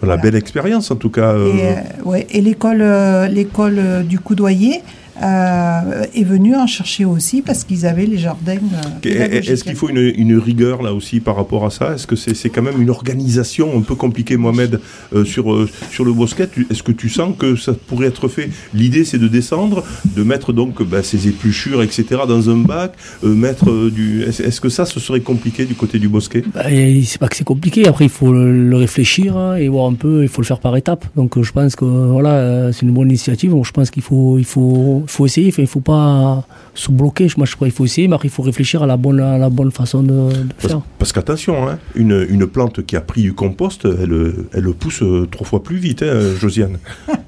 [0.00, 1.30] Voilà, belle expérience en tout cas.
[1.32, 1.74] euh, Et, euh,
[2.04, 4.82] ouais, et l'école, euh, l'école euh, du Coudoyer
[5.22, 8.56] euh, est venu en chercher aussi parce qu'ils avaient les jardins.
[9.04, 9.28] euh.
[9.42, 11.94] Est-ce qu'il faut une, une rigueur là aussi par rapport à ça?
[11.94, 14.80] Est-ce que c'est c'est quand même une organisation un peu compliquée, Mohamed,
[15.14, 16.48] euh, sur, euh, sur le bosquet?
[16.70, 18.48] Est-ce que tu sens que ça pourrait être fait?
[18.74, 19.84] L'idée c'est de descendre,
[20.16, 22.22] de mettre donc bah, ces épluchures, etc.
[22.26, 22.94] dans un bac,
[23.24, 24.22] euh, mettre euh, du.
[24.22, 26.42] Est-ce que ça, ce serait compliqué du côté du bosquet?
[26.54, 27.86] Bah, et c'est pas que c'est compliqué.
[27.86, 30.22] Après, il faut le, réfléchir hein, et voir un peu.
[30.22, 31.04] Il faut le faire par étapes.
[31.16, 33.50] Donc, je pense que voilà, c'est une bonne initiative.
[33.50, 35.52] Donc, je pense qu'il faut, il faut, il faut essayer.
[35.56, 37.28] Il faut pas se bloquer.
[37.36, 39.38] Moi, je crois qu'il faut essayer, mais après, il faut réfléchir à la bonne, à
[39.38, 40.80] la bonne façon de, de Parce, faire.
[40.98, 45.26] parce qu'attention, hein, une, une plante qui a pris du compost, elle, elle pousse euh,
[45.30, 46.78] trois fois plus vite, hein, Josiane.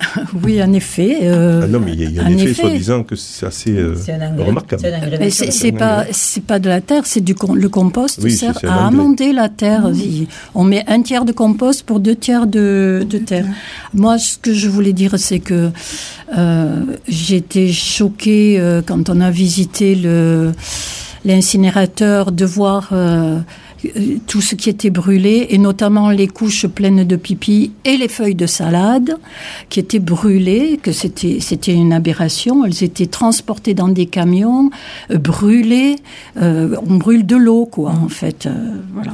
[0.42, 1.18] Oui, en effet.
[1.22, 2.62] euh, Ah non, mais il y a, il y a un en effet, effet.
[2.62, 3.94] soi-disant que c'est assez euh,
[4.38, 4.82] remarquable.
[5.30, 8.86] C'est pas c'est pas de la terre, c'est du com- le compost Oui, sert à
[8.86, 9.90] amender la terre.
[9.94, 13.46] Il- On met un tiers de compost pour deux tiers de, de terre.
[13.92, 15.70] Moi, ce que je voulais dire, c'est que
[16.36, 20.52] euh, j'étais choquée euh, quand on a visité le
[21.24, 22.90] l'incinérateur de voir
[24.26, 28.34] tout ce qui était brûlé, et notamment les couches pleines de pipi et les feuilles
[28.34, 29.16] de salade
[29.68, 32.64] qui étaient brûlées, que c'était une aberration.
[32.64, 34.70] Elles étaient transportées dans des camions,
[35.10, 35.96] euh, brûlées.
[36.36, 38.46] Euh, on brûle de l'eau, quoi, en fait.
[38.46, 38.50] euh,
[38.92, 39.12] voilà.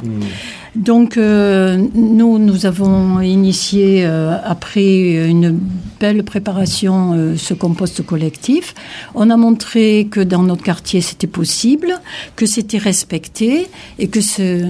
[0.75, 5.59] Donc, euh, nous, nous avons initié, euh, après une
[5.99, 8.73] belle préparation, euh, ce compost collectif.
[9.13, 11.99] On a montré que dans notre quartier, c'était possible,
[12.37, 13.67] que c'était respecté
[13.99, 14.19] et que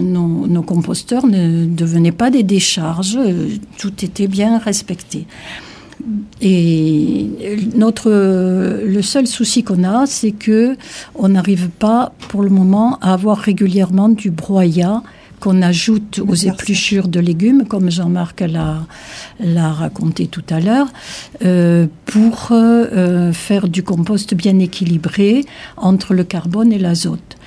[0.01, 3.19] nos, composteurs ne devenaient pas des décharges.
[3.77, 5.27] Tout était bien respecté.
[6.41, 7.29] Et
[7.75, 10.75] notre, le seul souci qu'on a, c'est que
[11.13, 15.03] on n'arrive pas, pour le moment, à avoir régulièrement du broyat
[15.41, 20.87] qu'on ajoute aux épluchures de légumes, comme Jean-Marc l'a, raconté tout à l'heure,
[21.43, 25.43] euh, pour euh, faire du compost bien équilibré
[25.75, 27.37] entre le carbone et l'azote.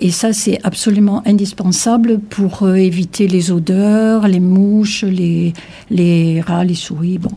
[0.00, 5.52] Et ça, c'est absolument indispensable pour euh, éviter les odeurs, les mouches, les,
[5.90, 7.18] les rats, les souris.
[7.18, 7.30] Bon.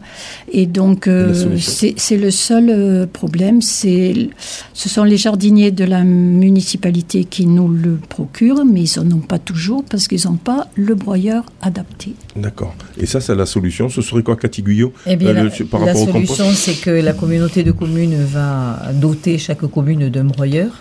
[0.52, 3.62] Et donc, euh, c'est c'est le seul euh, problème.
[3.62, 4.30] C'est,
[4.74, 9.22] ce sont les jardiniers de la municipalité qui nous le procurent, mais ils n'en ont
[9.22, 12.14] pas toujours parce qu'ils n'ont pas le broyeur adapté.
[12.36, 12.74] D'accord.
[13.00, 13.88] Et ça, c'est la solution.
[13.90, 16.46] Ce serait quoi, Cathy Guyot Eh bien, Euh, la, le- par la rapport au solution,
[16.54, 20.72] c'est que la communauté de communes va doter chaque commune d'un broyeur.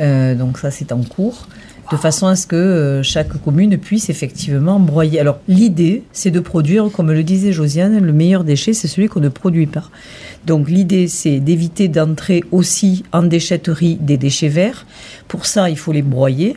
[0.00, 1.46] Euh, donc ça, c'est en cours.
[1.90, 5.18] De façon à ce que euh, chaque commune puisse effectivement broyer.
[5.18, 9.18] Alors l'idée, c'est de produire, comme le disait Josiane, le meilleur déchet, c'est celui qu'on
[9.18, 9.90] ne produit pas.
[10.46, 14.86] Donc l'idée, c'est d'éviter d'entrer aussi en déchetterie des déchets verts.
[15.26, 16.56] Pour ça, il faut les broyer.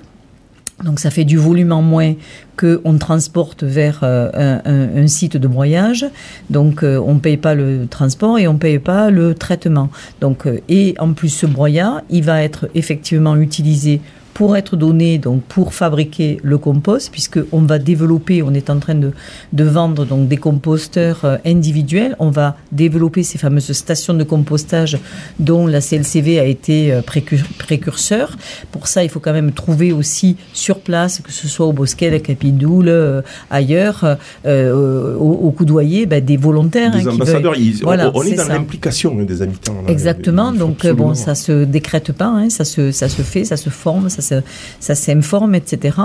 [0.84, 2.14] Donc ça fait du volume en moins
[2.58, 6.06] qu'on transporte vers euh, un, site de broyage.
[6.50, 9.90] Donc euh, on ne paye pas le transport et on ne paye pas le traitement.
[10.20, 14.02] Donc, euh, et en plus ce broyat, il va être effectivement utilisé
[14.34, 18.80] pour être donné donc pour fabriquer le compost puisque on va développer on est en
[18.80, 19.12] train de,
[19.54, 24.98] de vendre donc des composteurs euh, individuels on va développer ces fameuses stations de compostage
[25.40, 28.36] dont la CLCV a été euh, précur- précurseur
[28.72, 32.12] pour ça il faut quand même trouver aussi sur place que ce soit au Bosquet
[32.14, 33.22] à Capidoule euh,
[33.52, 37.86] ailleurs euh, au, au Coudoyer ben, des volontaires Des hein, qui ambassadeurs, veulent- ils- on-
[37.86, 39.76] Voilà, on, est dans l'implication hein, des habitants.
[39.86, 39.92] là.
[39.92, 40.52] Exactement.
[40.52, 44.10] Donc bon, ça se décrète pas, hein, ça se ça se fait, ça se forme,
[44.10, 45.98] ça ça s'informe, etc.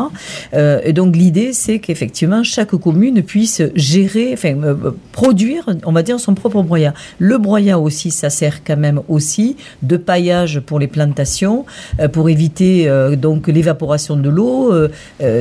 [0.55, 6.03] Euh, et donc l'idée, c'est qu'effectivement chaque commune puisse gérer, enfin euh, produire, on va
[6.03, 6.95] dire son propre broyat.
[7.19, 11.65] Le broyat aussi, ça sert quand même aussi de paillage pour les plantations,
[12.01, 14.73] euh, pour éviter donc l'évaporation de l'eau.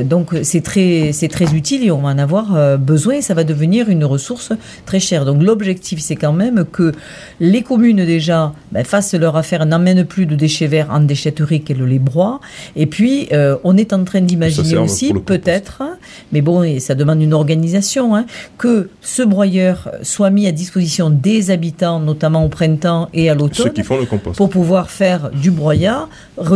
[0.04, 3.14] donc c'est très très utile et on va en avoir besoin.
[3.14, 4.52] Et ça va devenir une ressource
[4.86, 5.24] très chère.
[5.24, 6.92] Donc l'objectif, c'est quand même que
[7.40, 11.84] les communes déjà ben, fassent leur affaire, n'emmènent plus de déchets verts en déchetterie qu'elles
[11.84, 12.40] les broient.
[12.76, 15.82] Et puis euh, on est en train d'imaginer aussi peut-être,
[16.32, 21.10] mais bon, et ça demande une organisation, hein, que ce broyeur soit mis à disposition
[21.10, 23.72] des habitants, notamment au printemps et à l'automne
[24.34, 26.08] pour pouvoir faire du broyat,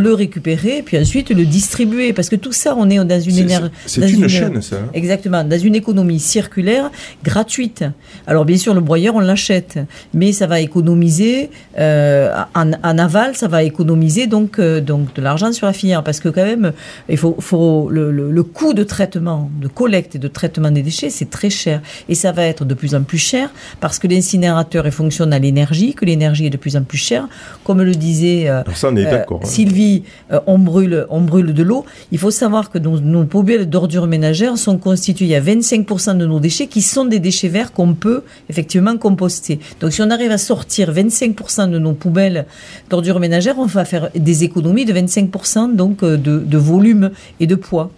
[0.02, 2.12] le récupérer, puis ensuite le distribuer.
[2.12, 3.70] Parce que tout ça, on est dans une énergie.
[3.86, 4.90] c'est une chaîne, ça, hein.
[4.94, 6.90] Exactement, dans une économie circulaire
[7.24, 7.84] gratuite.
[8.26, 9.78] Alors bien sûr, le broyeur, on l'achète,
[10.12, 15.22] mais ça va économiser euh, en, en aval, ça va économiser donc euh, donc de
[15.22, 16.72] l'argent sur la filière, parce que quand même,
[17.08, 20.82] il faut, faut le, le- le coût de traitement de collecte et de traitement des
[20.82, 21.80] déchets, c'est très cher.
[22.08, 23.50] Et ça va être de plus en plus cher
[23.80, 27.28] parce que l'incinérateur fonctionne à l'énergie, que l'énergie est de plus en plus chère.
[27.64, 29.38] Comme le disait euh, Alors ça, on est euh, hein.
[29.44, 31.84] Sylvie, euh, on brûle, on brûle de l'eau.
[32.10, 36.40] Il faut savoir que nos, nos poubelles d'ordures ménagères sont constituées à 25% de nos
[36.40, 39.60] déchets qui sont des déchets verts qu'on peut effectivement composter.
[39.80, 42.46] Donc si on arrive à sortir 25% de nos poubelles
[42.90, 47.46] d'ordures ménagères, on va faire des économies de 25% donc euh, de, de volume et
[47.46, 47.90] de poids.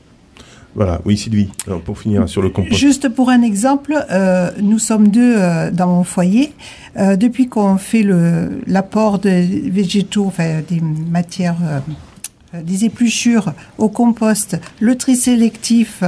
[0.74, 2.74] Voilà, oui Sylvie, Alors, pour finir sur le compost.
[2.76, 6.52] Juste pour un exemple, euh, nous sommes deux euh, dans mon foyer.
[6.96, 9.30] Euh, depuis qu'on fait le l'apport de
[9.70, 11.56] végétaux, enfin des matières,
[12.52, 16.02] des épluchures au compost, le tri sélectif,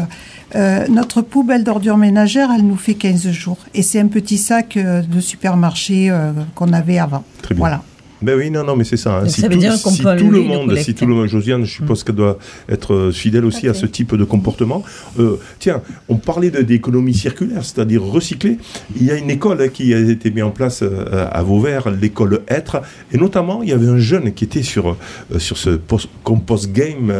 [0.54, 3.58] euh, notre poubelle d'ordures ménagères, elle nous fait 15 jours.
[3.74, 7.24] Et c'est un petit sac euh, de supermarché euh, qu'on avait avant.
[7.42, 7.60] Très bien.
[7.60, 7.82] Voilà.
[8.22, 9.18] Ben oui, non, non, mais c'est ça.
[9.18, 9.28] hein.
[9.28, 11.26] Si, ça veut tout, dire qu'on si peut tout le monde, si tout le monde,
[11.28, 12.38] Josiane, je suppose qu'elle doit
[12.68, 14.82] être euh, fidèle aussi à ce type de comportement.
[15.18, 18.56] Euh, tiens, on parlait de- d'économie circulaire, c'est-à-dire recycler.
[18.98, 21.90] Il y a une école hein, qui a été mise en place euh, à Vauvert,
[21.90, 22.80] l'école Être,
[23.12, 24.96] et notamment il y avait un jeune qui était sur
[25.34, 27.12] euh, sur ce post- compost game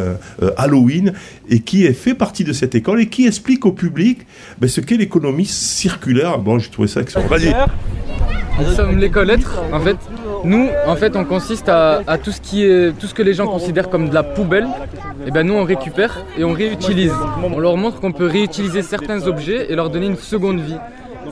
[0.57, 1.13] Halloween
[1.49, 4.25] et qui est fait partie de cette école et qui explique au public
[4.59, 6.39] ben, ce qu'est l'économie circulaire.
[6.39, 7.27] Bon, j'ai trouvé ça excellent.
[7.27, 7.53] Vas-y.
[8.59, 9.61] Nous sommes l'école être.
[9.71, 9.97] En fait,
[10.43, 13.47] nous, en fait, on consiste à, tout ce qui est, tout ce que les gens
[13.47, 14.67] considèrent comme de la poubelle.
[15.25, 17.13] Et ben nous, on récupère et on réutilise.
[17.43, 20.77] On leur montre qu'on peut réutiliser certains objets et leur donner une seconde vie.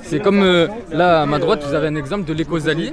[0.03, 2.91] C'est comme euh, là à ma droite, vous avez un exemple de l'écosali.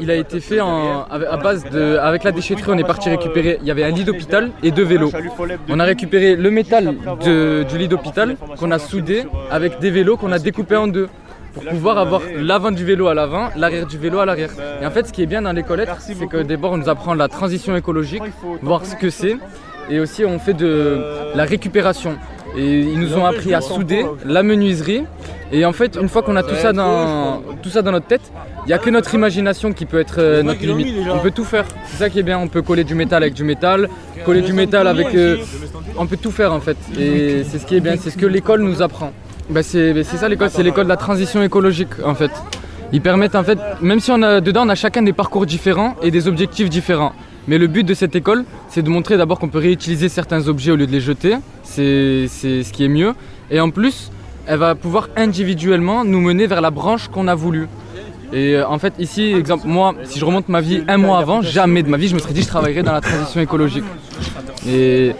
[0.00, 2.70] Il a été fait à base de, avec la déchetterie.
[2.70, 3.58] On est parti récupérer.
[3.60, 5.10] Il y avait un lit d'hôpital et deux vélos.
[5.68, 10.32] On a récupéré le métal du lit d'hôpital qu'on a soudé avec des vélos qu'on
[10.32, 11.08] a découpés en deux
[11.54, 14.50] pour pouvoir avoir l'avant du vélo à l'avant, l'arrière du vélo à l'arrière.
[14.82, 16.88] Et en fait, ce qui est bien dans l'école être, c'est que d'abord on nous
[16.88, 18.22] apprend la transition écologique,
[18.62, 19.36] voir ce que c'est,
[19.90, 21.00] et aussi on fait de
[21.34, 22.16] la récupération.
[22.56, 25.04] Et ils nous ont appris à souder, la menuiserie.
[25.50, 28.32] Et en fait, une fois qu'on a tout ça dans, tout ça dans notre tête,
[28.64, 30.94] il n'y a que notre imagination qui peut être euh, notre limite.
[31.10, 31.64] On peut tout faire.
[31.86, 32.38] C'est ça qui est bien.
[32.38, 33.88] On peut coller du métal avec du métal,
[34.26, 35.14] coller du métal avec.
[35.14, 35.38] euh,
[35.96, 36.76] on peut tout faire en fait.
[36.98, 37.96] Et c'est ce qui est bien.
[37.98, 39.12] C'est ce que l'école nous apprend.
[39.50, 40.50] Bah, c'est bah, c'est ça l'école.
[40.50, 42.30] C'est l'école de la transition écologique en fait.
[42.92, 45.94] Ils permettent en fait, même si on a dedans, on a chacun des parcours différents
[46.02, 47.12] et des objectifs différents.
[47.46, 50.70] Mais le but de cette école, c'est de montrer d'abord qu'on peut réutiliser certains objets
[50.70, 51.36] au lieu de les jeter.
[51.62, 53.14] C'est ce qui est mieux.
[53.50, 54.10] Et en plus,
[54.46, 57.68] elle va pouvoir individuellement nous mener vers la branche qu'on a voulu.
[58.32, 61.40] Et euh, en fait, ici, exemple, moi, si je remonte ma vie un mois avant,
[61.40, 63.84] jamais de ma vie, je me serais dit que je travaillerais dans la transition écologique.
[64.68, 65.12] Et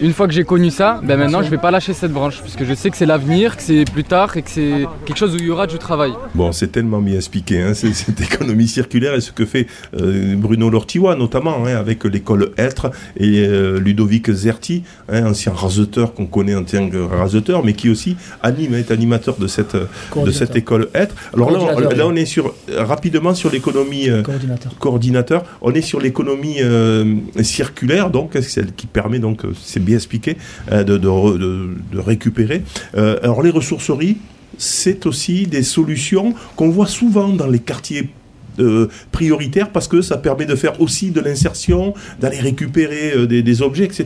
[0.00, 2.64] une fois que j'ai connu ça, ben maintenant, je vais pas lâcher cette branche, puisque
[2.64, 5.38] je sais que c'est l'avenir, que c'est plus tard et que c'est quelque chose où
[5.38, 6.12] il y aura du travail.
[6.34, 9.66] Bon, c'est tellement bien expliqué, hein, c'est- cette économie circulaire et ce que fait
[10.00, 16.14] euh, Bruno Lortiwa, notamment hein, avec l'école Être et euh, Ludovic Zerti, hein, ancien raseteur
[16.14, 20.30] qu'on connaît en tant que raseteur, mais qui aussi anime, est animateur de cette, de
[20.30, 21.14] cette école Être.
[21.34, 24.72] Alors là, on, là, on est sur, rapidement sur l'économie euh, Coordinateur.
[24.78, 25.44] coordinateur.
[25.62, 30.36] On est sur l'économie euh, circulaire, donc celle qui permet donc, c'est bien expliqué,
[30.72, 32.62] euh, de, de, re- de- de récupérer.
[32.96, 34.18] Euh, alors les ressourceries,
[34.58, 38.10] c'est aussi des solutions qu'on voit souvent dans les quartiers.
[38.58, 43.84] euh, prioritaires parce que ça permet de faire aussi de l'insertion, d'aller récupérer des, objets,
[43.84, 44.04] etc.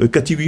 [0.00, 0.06] Euh,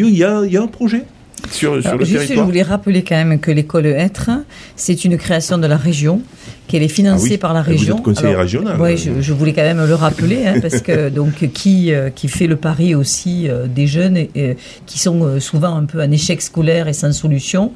[0.08, 1.02] il y a un projet?
[1.50, 4.30] Sur, le juste, je voulais rappeler quand même que l'école Être,
[4.76, 6.22] c'est une création de la région,
[6.68, 7.96] qu'elle est financée Ah oui, par la et vous région.
[7.96, 8.76] êtes conseiller régional.
[8.80, 12.28] Oui, je, je voulais quand même le rappeler, hein, parce que donc qui euh, qui
[12.28, 16.00] fait le pari aussi euh, des jeunes et, et qui sont euh, souvent un peu
[16.00, 17.72] en échec scolaire et sans solution,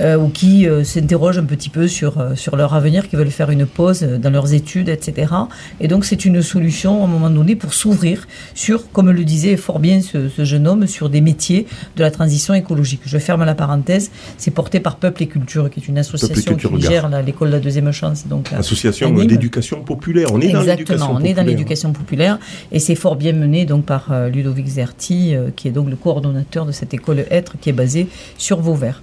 [0.00, 3.30] euh, ou qui euh, s'interrogent un petit peu sur euh, sur leur avenir, qui veulent
[3.30, 5.32] faire une pause euh, dans leurs études, etc.
[5.80, 9.56] Et donc c'est une solution à un moment donné pour s'ouvrir sur, comme le disait
[9.56, 12.99] fort bien ce, ce jeune homme, sur des métiers de la transition écologique.
[13.04, 14.10] Je ferme la parenthèse.
[14.38, 17.60] C'est porté par Peuple et Culture, qui est une association qui gère l'école de la
[17.60, 18.26] deuxième chance.
[18.26, 19.26] Donc, à- Association Nîmes.
[19.26, 20.28] d'éducation populaire.
[20.32, 21.44] On est dans l'éducation Exactement, on est dans populaire.
[21.44, 22.38] l'éducation populaire
[22.72, 25.96] et c'est fort bien mené donc par euh, Ludovic Zerti, euh, qui est donc le
[25.96, 29.02] coordonnateur de cette école Être qui est basée sur Vauvert.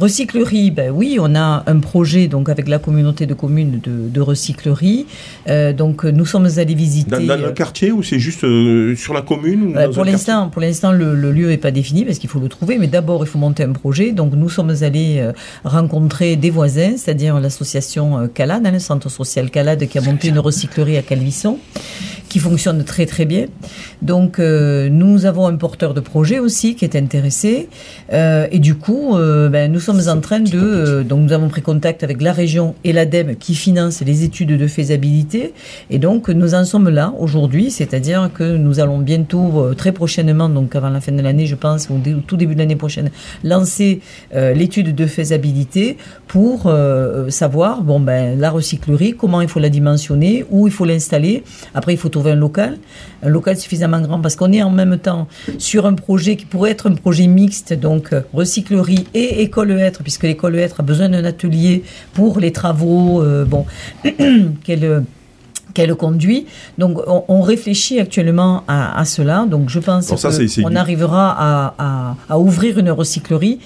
[0.00, 4.20] Recyclerie, ben oui, on a un projet donc avec la communauté de communes de, de
[4.20, 5.06] recyclerie.
[5.48, 7.10] Euh, donc nous sommes allés visiter.
[7.10, 10.06] Dans, dans euh, le quartier ou c'est juste euh, sur la commune ou pour un
[10.06, 12.78] l'instant, pour l'instant, le, le lieu n'est pas défini parce qu'il faut le trouver.
[12.78, 14.12] Mais d'abord, il faut monter un projet.
[14.12, 15.32] Donc, nous sommes allés euh,
[15.64, 20.28] rencontrer des voisins, c'est-à-dire l'association euh, Calade, hein, le centre social Calade, qui a monté
[20.28, 21.58] une recyclerie à Calvisson,
[22.28, 23.46] qui fonctionne très très bien.
[24.02, 27.68] Donc euh, nous avons un porteur de projet aussi qui est intéressé
[28.12, 31.48] euh, et du coup euh, ben, nous sommes en train de euh, donc nous avons
[31.48, 35.52] pris contact avec la région et l'ADEME qui finance les études de faisabilité.
[35.90, 40.48] Et donc nous en sommes là aujourd'hui, c'est-à-dire que nous allons bientôt euh, très prochainement
[40.48, 43.10] donc avant la fin de l'année je pense ou tout début de l'année prochaine
[43.42, 44.00] lancer
[44.34, 45.96] euh, l'étude de faisabilité
[46.28, 46.72] pour
[47.28, 51.42] savoir bon ben la recyclerie comment il faut la dimensionner où il faut l'installer.
[51.74, 52.78] Après il faut trouver un local
[53.22, 55.26] un local suffisamment grand parce qu'on est en même temps
[55.58, 60.24] sur un projet qui pourrait être un projet mixte donc recyclerie et école être puisque
[60.24, 61.82] l'école être a besoin d'un atelier
[62.14, 63.66] pour les travaux euh, bon
[64.64, 65.04] qu'elle
[65.72, 66.46] qu'elle conduit.
[66.78, 69.46] Donc, on, on réfléchit actuellement à, à cela.
[69.48, 70.08] Donc, je pense
[70.64, 73.60] qu'on arrivera à, à- à ouvrir une recyclerie.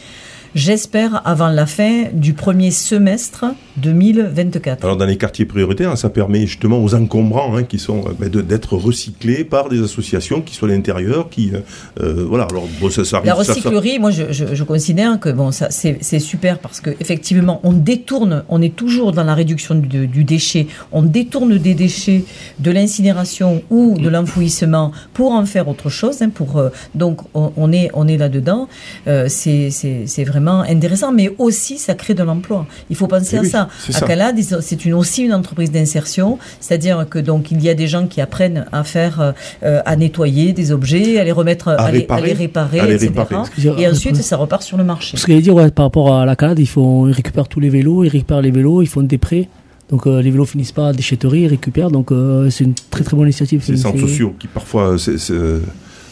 [0.55, 3.45] J'espère avant la fin du premier semestre
[3.79, 4.85] 2024.
[4.85, 8.29] Alors dans les quartiers prioritaires, ça permet justement aux encombrants hein, qui sont euh, ben,
[8.29, 11.59] d'être recyclés par des associations qui sont à l'intérieur, qui euh,
[12.01, 12.47] euh, voilà.
[12.51, 13.27] Alors bon, ça, ça arrive.
[13.31, 16.81] La ça- ça- recyclerie, moi, je, je, je considère que bon, ça c'est super parce
[16.81, 21.59] que effectivement, on détourne, on est toujours dans la réduction du, du déchet, on détourne
[21.59, 22.25] des déchets
[22.61, 26.23] de l'incinération ou de l'enfouissement pour en faire autre chose.
[26.23, 28.69] hein, pour euh, donc on, on est on est là dedans.
[29.09, 32.67] Euh, c'est c'est c'est vraiment intéressant, mais aussi ça crée de l'emploi.
[32.91, 33.69] Il faut penser Eh à oui, ça.
[33.95, 38.07] Acalade, c'est une aussi une entreprise d'insertion, c'est-à-dire que donc il y a des gens
[38.07, 42.21] qui apprennent à faire, euh, à nettoyer des objets, à les remettre, à, les, à
[42.21, 43.13] les réparer, à les etc.
[43.17, 43.83] réparer.
[43.83, 45.17] Et ensuite, ça repart sur le marché.
[45.17, 47.61] Ce que j'allais dire ouais, par rapport à la calade, ils, font, ils récupèrent tous
[47.61, 49.49] les vélos, ils récupèrent les vélos, ils font des prêts.
[49.91, 51.91] Donc euh, les vélos finissent pas à déchetterie, ils récupèrent.
[51.91, 53.63] Donc euh, c'est une très très bonne initiative.
[53.65, 54.99] C'est les centres sociaux qui parfois euh,
[55.31, 55.61] euh,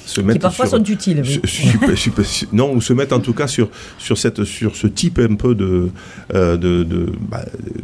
[0.06, 3.46] se mettent parfois sur- sont utiles, su- su- non, ou se mettent en tout cas
[3.46, 5.90] sur sur cette sur ce type un peu de
[6.34, 7.80] euh, de, de, bah, de-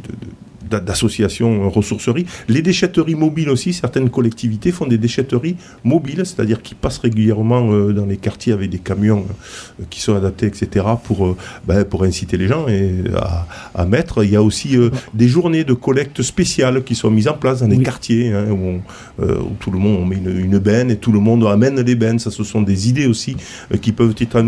[0.71, 2.27] d'associations euh, ressourceries.
[2.49, 7.93] Les déchetteries mobiles aussi, certaines collectivités font des déchetteries mobiles, c'est-à-dire qui passent régulièrement euh,
[7.93, 9.25] dans les quartiers avec des camions
[9.81, 14.25] euh, qui sont adaptés, etc., pour, bah, pour inciter les gens et, à, à mettre.
[14.25, 14.77] Il y a aussi
[15.15, 18.55] des journées de collecte spéciales qui sont mises en place dans des quartiers hein, où,
[18.55, 18.81] on-
[19.25, 21.95] où tout le monde on met une, une benne et tout le monde amène les
[21.95, 22.19] bennes.
[22.19, 23.37] Ça, ce sont des idées aussi
[23.81, 24.39] qui peuvent être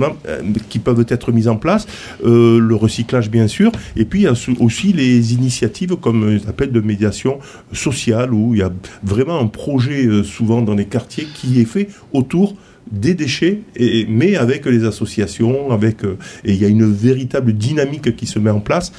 [0.69, 1.87] qui peuvent être mises en place.
[2.25, 6.73] Le recyclage, bien sûr, et puis il y a aussi les initiatives comme ils appellent
[6.73, 7.39] de médiation
[7.73, 11.65] sociale où il y a vraiment un projet euh, souvent dans les quartiers qui est
[11.65, 12.55] fait autour
[12.91, 17.53] des déchets, et, mais avec les associations, avec euh, et il y a une véritable
[17.53, 18.93] dynamique qui se met en place.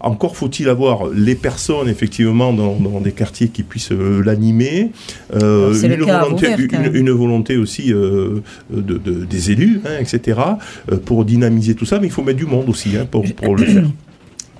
[0.00, 4.92] Encore faut-il avoir les personnes effectivement dans, dans des quartiers qui puissent euh, l'animer,
[5.34, 6.46] euh, le une, volonté,
[6.94, 8.40] une, une aussi euh,
[8.72, 10.38] de, de- des élus, hein, etc.
[11.04, 13.64] pour dynamiser tout ça, mais il faut mettre du monde aussi hein, pour, pour le
[13.66, 13.84] faire.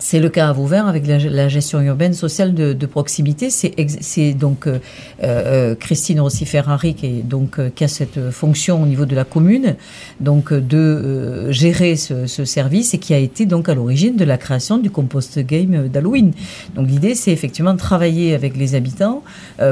[0.01, 3.51] C'est le cas à Vauvert avec la, la gestion urbaine sociale de, de proximité.
[3.51, 4.79] C'est donc euh,
[5.25, 9.17] euh, Christine Rossi Ferrari qui, est donc, euh, qui a cette fonction au niveau de
[9.17, 9.75] la commune,
[10.21, 14.39] donc de gérer ce, ce service et qui a été donc à l'origine de la
[14.39, 16.33] création du compost game d'Halloween.
[16.77, 19.23] Donc l'idée, c'est effectivement de travailler avec les habitants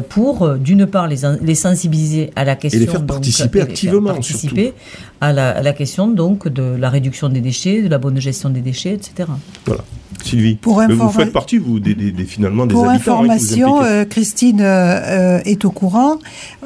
[0.08, 3.66] pour, d'une part, les, en- les sensibiliser à la question, faire donc, participer et les
[3.66, 4.72] faire activement, participer
[5.20, 8.50] à la, à la question donc de la réduction des déchets, de la bonne gestion
[8.50, 9.28] des déchets, etc.
[9.64, 9.82] Voilà.
[10.24, 13.12] Sylvie, Pour vous faites partie, vous, des, des- des- finalement, des Pour habitants.
[13.20, 16.16] hein, information, euh, Christine euh, euh, est au courant.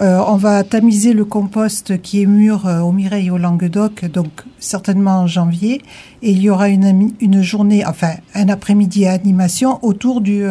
[0.00, 4.28] Euh, on va tamiser le compost qui est mûr euh, au Mireille au Languedoc, donc
[4.60, 5.82] certainement en janvier.
[6.22, 10.44] Et il y aura une, une journée, enfin un après-midi à animation autour du,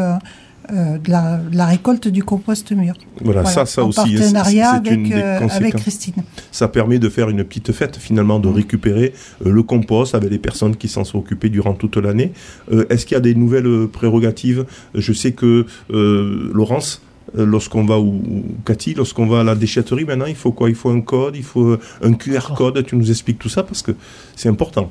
[0.72, 2.94] de, la, de la récolte du compost mûr.
[3.22, 6.14] Voilà, ça, ça en aussi, c'est- partenariat une avec, des euh, avec Christine.
[6.52, 9.14] Ça permet de faire une petite fête, finalement, de récupérer
[9.46, 12.32] euh, le compost avec les personnes qui s'en sont occupées durant toute l'année.
[12.72, 14.66] Euh, Est-ce qu'il y a des nouvelles euh, prérogatives?
[14.96, 17.02] Je sais que euh, Laurence,
[17.38, 18.22] euh, lorsqu'on va, ou,
[18.66, 20.70] Cathy, lorsqu'on va à la déchetterie, maintenant, il faut quoi?
[20.70, 22.84] Il faut un code, il faut euh, un QR code.
[22.86, 23.92] Tu nous expliques tout ça parce que
[24.36, 24.90] c'est important.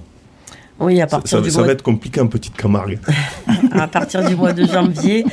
[0.80, 2.98] Oui, à partir ça- du ça mois va être compliqué en petite Camargue.
[3.72, 5.24] à partir du mois de janvier,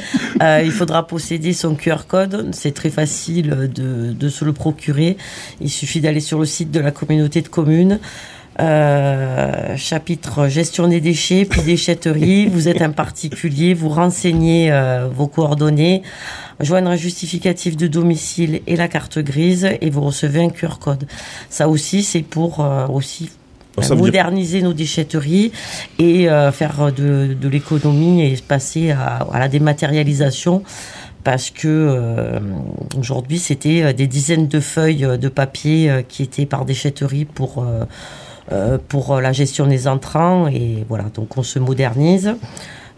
[0.41, 2.49] euh, il faudra posséder son QR code.
[2.53, 5.17] C'est très facile de, de se le procurer.
[5.61, 7.99] Il suffit d'aller sur le site de la communauté de communes.
[8.59, 12.47] euh, chapitre gestion des déchets, puis déchetterie.
[12.53, 16.03] Vous êtes un particulier, vous renseignez euh, vos coordonnées,
[16.61, 21.05] joindre un justificatif de domicile et la carte grise, et vous recevez un QR code.
[21.49, 23.29] Ça aussi, c'est pour aussi
[23.81, 25.51] ça veut dire- moderniser nos déchetteries
[25.99, 30.63] et euh, faire de, de l'économie et passer à, à la dématérialisation
[31.23, 32.39] parce que euh,
[32.99, 37.63] aujourd'hui c'était euh, des dizaines de feuilles de papier qui étaient par déchetterie pour
[38.51, 42.35] euh, pour la gestion des entrants et voilà donc on se modernise.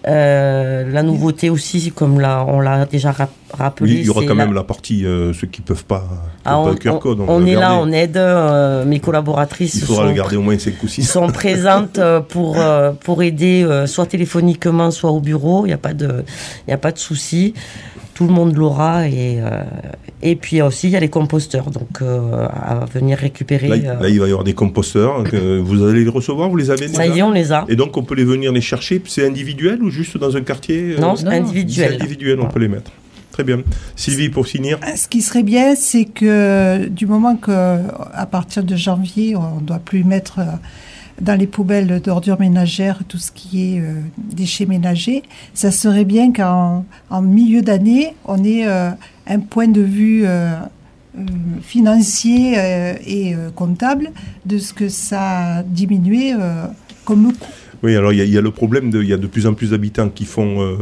[0.07, 4.21] Euh, la nouveauté aussi, comme là, on l'a déjà rap- rappelé, Oui, il y aura
[4.21, 6.03] quand la- même la partie, euh, ceux qui peuvent pas,
[6.45, 7.19] Ah, peuvent on, QR on- code.
[7.27, 8.15] on va est là, on aide.
[8.15, 11.03] euh, mes collaboratrices Il faudra sont, le garder au moins 5 ou 6.
[11.03, 11.99] sont présentes
[12.29, 12.57] pour,
[13.03, 15.65] pour aider, soit téléphoniquement, soit au bureau.
[15.65, 16.23] Il n'y a pas de,
[16.67, 17.53] il y a pas de souci.
[18.17, 19.07] Tout le monde l'aura.
[19.07, 19.61] Et, euh,
[20.23, 23.67] et puis aussi, il y a les composteurs donc, euh, à venir récupérer.
[23.67, 25.23] Là, euh, là, il va y avoir des composteurs.
[25.23, 27.65] que vous allez les recevoir, vous les avez Ça déjà y est, on les a.
[27.69, 28.99] Et donc, on peut les venir les chercher.
[29.05, 31.89] C'est individuel ou juste dans un quartier euh, Non, c'est individuel.
[31.91, 32.91] C'est individuel, on peut les mettre.
[33.31, 33.61] Très bien.
[33.95, 34.79] Sylvie, pour finir.
[34.95, 39.65] Ce qui serait bien, c'est que du moment que, à partir de janvier, on ne
[39.65, 40.45] doit plus mettre euh,
[41.21, 46.31] dans les poubelles d'ordures ménagères tout ce qui est euh, déchets ménagers, ça serait bien
[46.31, 48.91] qu'en en milieu d'année, on ait euh,
[49.25, 50.55] un point de vue euh,
[51.63, 52.55] financier
[53.07, 54.11] et comptable
[54.45, 56.35] de ce que ça a diminué
[57.05, 57.66] comme coût.
[57.83, 59.27] Oui, alors il y, a- il y a le problème de, il y a de
[59.27, 60.75] plus en plus d'habitants qui font euh,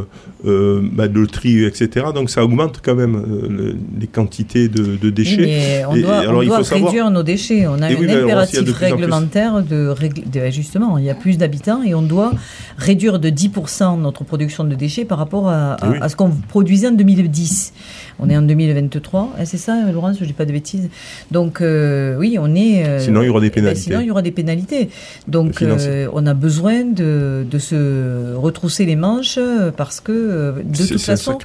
[0.46, 2.06] euh, bah, de le tri, etc.
[2.14, 5.36] Donc ça augmente quand même euh, le- les quantités de, de déchets.
[5.36, 7.66] Oui, mais on Et- doit, et alors on il doit faut savoir- réduire nos déchets.
[7.66, 9.94] On a Et un oui, alors a impératif réglementaire de,
[10.32, 10.96] de- justement.
[10.98, 12.32] Il y a plus d'habitants et on doit
[12.78, 15.98] réduire de 10% notre production de déchets par rapport à, à- Eh oui.
[16.00, 17.72] à ce qu'on produisait en 2010.
[18.18, 20.88] On est en 2023, hein, c'est ça, Laurence, je dis pas de bêtises.
[21.30, 22.84] Donc euh, oui, on est.
[22.86, 23.82] euh, Sinon, il y aura des eh ben, pénalités.
[23.82, 24.88] sinon, il y aura des pénalités.
[25.28, 29.38] Donc euh, on a besoin de, de se retrousser les manches
[29.76, 31.38] parce que de toute façon,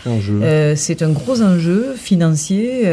[0.75, 2.83] c'est un gros enjeu financier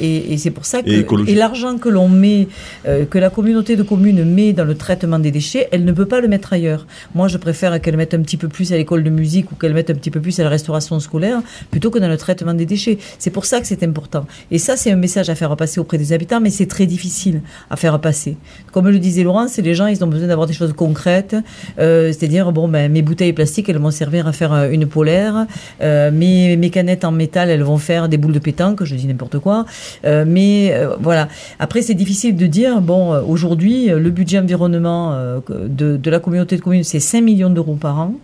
[0.00, 1.32] et, et c'est pour ça que Et écologique.
[1.34, 2.48] et l'argent que l'on met,
[2.84, 6.20] que la communauté de communes met dans le traitement des déchets, elle ne peut pas
[6.20, 6.86] le mettre ailleurs.
[7.14, 9.74] Moi, je préfère qu'elle mette un petit peu plus à l'école de musique ou qu'elle
[9.74, 12.66] mette un petit peu plus à la restauration scolaire plutôt que dans le traitement des
[12.66, 12.98] déchets.
[13.22, 14.26] C'est pour ça que c'est important.
[14.50, 17.40] Et ça, c'est un message à faire passer auprès des habitants, mais c'est très difficile
[17.70, 18.36] à faire passer.
[18.72, 21.36] Comme le disait Laurent, c'est les gens, ils ont besoin d'avoir des choses concrètes,
[21.78, 25.46] euh, c'est-à-dire bon, ben mes bouteilles plastiques, elles vont servir à faire euh, une polaire,
[25.82, 29.38] euh, mes, canettes en métal, elles vont faire des boules de pétanque, je dis n'importe
[29.38, 29.66] quoi.
[30.02, 31.28] Mais voilà.
[31.60, 35.16] Après, c'est difficile de dire, bon, aujourd'hui, le budget environnement
[35.48, 38.14] de, de la communauté de communes, c'est 5 millions d'euros par an.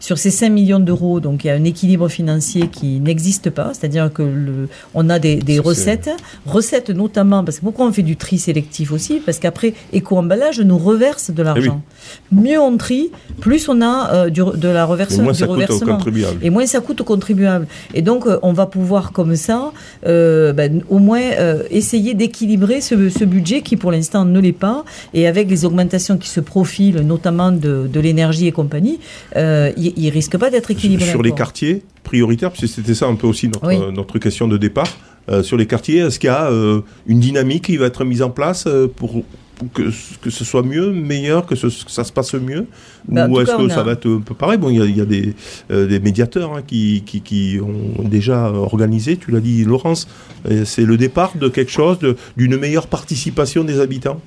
[0.00, 3.72] Sur ces 5 millions d'euros, donc il y a un équilibre financier qui n'existe pas,
[3.74, 6.10] c'est-à-dire que le, on a des, recettes,
[6.46, 9.20] recettes notamment, parce que pourquoi on fait du tri sélectif aussi?
[9.24, 11.82] Parce qu'après, éco-emballage nous reverse de l'argent.
[12.32, 15.56] Mieux on trie, plus on a euh, du, de la reverse, moins du ça coûte
[15.56, 15.94] aux reversement.
[15.96, 16.38] contribuables.
[16.42, 17.66] Et moins ça coûte aux contribuables.
[17.94, 19.72] Et donc, euh, on va pouvoir, comme ça,
[20.06, 21.22] euh, ben, au moins
[21.70, 24.84] essayer d'équilibrer ce, ce budget qui, pour l'instant, ne l'est pas.
[25.14, 28.98] Et avec les augmentations qui se profilent, notamment de, de l'énergie et compagnie,
[29.34, 31.10] il, il risque pas d'être équilibré.
[31.10, 33.76] Sur les quartiers prioritaires, parce que c'était ça un peu aussi notre, Oui.
[33.80, 34.88] euh, notre question de départ,
[35.28, 38.22] euh, sur les quartiers, est-ce qu'il y a euh, une dynamique qui va être mise
[38.22, 39.24] en place euh, pour,
[39.56, 39.82] pour que,
[40.22, 42.66] que ce soit mieux, meilleur, que, ce- que ça se passe mieux?
[43.08, 44.56] Ben, Ou tout est-ce que ça va être un peu pareil?
[44.58, 45.34] Bon, il y a, il y a des,
[45.68, 50.06] des médiateurs hein, qui, qui, qui ont déjà organisé, tu l'as dit Laurence,
[50.64, 51.98] c'est le départ de quelque chose,
[52.36, 54.20] d'une meilleure participation des habitants?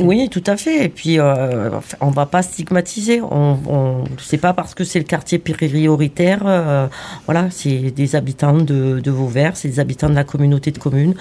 [0.00, 0.84] Oui, tout à fait.
[0.84, 3.20] Et puis, euh, on va pas stigmatiser.
[3.20, 6.42] On, on c'est pas parce que c'est le quartier prioritaire.
[6.46, 6.86] euh,
[7.26, 11.14] voilà, c'est des habitants de, de Vauvert, c'est des habitants de la communauté de communes.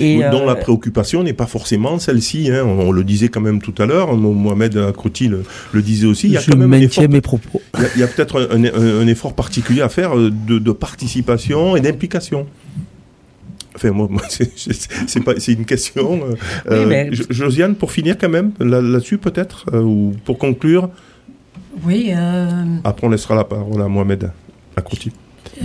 [0.00, 2.50] Et dont euh, la préoccupation n'est pas forcément celle-ci.
[2.50, 2.62] hein.
[2.64, 6.06] On, on le disait quand même tout à l'heure, Mo- Mohamed Akrouti le, le disait
[6.06, 6.26] aussi.
[6.28, 7.60] Il y a Je quand même un maintiens effort- mes propos.
[7.94, 11.76] Il y a, peut-être un, un- un effort particulier à faire euh, de, de participation
[11.76, 12.46] et d'implication.
[13.74, 16.20] Enfin, moi, moi, c'est- pas, une question.
[16.24, 16.36] euh, Oui,
[16.70, 20.90] euh, mais- Josiane, pour finir quand même, là- là-dessus peut-être, euh, ou pour conclure,
[21.86, 24.30] Oui, euh, après on laissera la parole à Mohamed
[24.76, 25.10] Akrouti.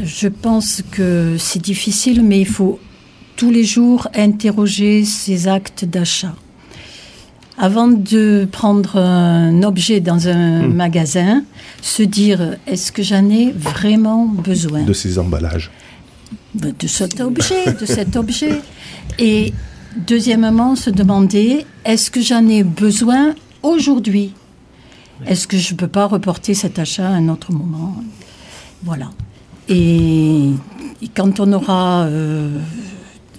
[0.03, 2.79] je pense que c'est difficile, mais il faut
[3.35, 6.33] tous les jours interroger ses actes d'achat.
[7.59, 10.73] Avant de prendre un objet dans un Hmm.
[10.75, 11.43] magasin,
[11.81, 14.83] se dire est-ce que j'en ai vraiment besoin?
[14.83, 15.71] De ces emballages.
[16.61, 18.61] De de cet objet, de cet objet.
[19.19, 19.53] Et
[20.07, 23.33] deuxièmement, se demander est-ce que j'en ai besoin
[23.63, 24.33] aujourd'hui?
[25.25, 27.95] Est-ce que je ne peux pas reporter cet achat à un autre moment?
[28.83, 29.09] Voilà.
[29.67, 30.49] Et,
[31.01, 32.59] et quand on aura euh,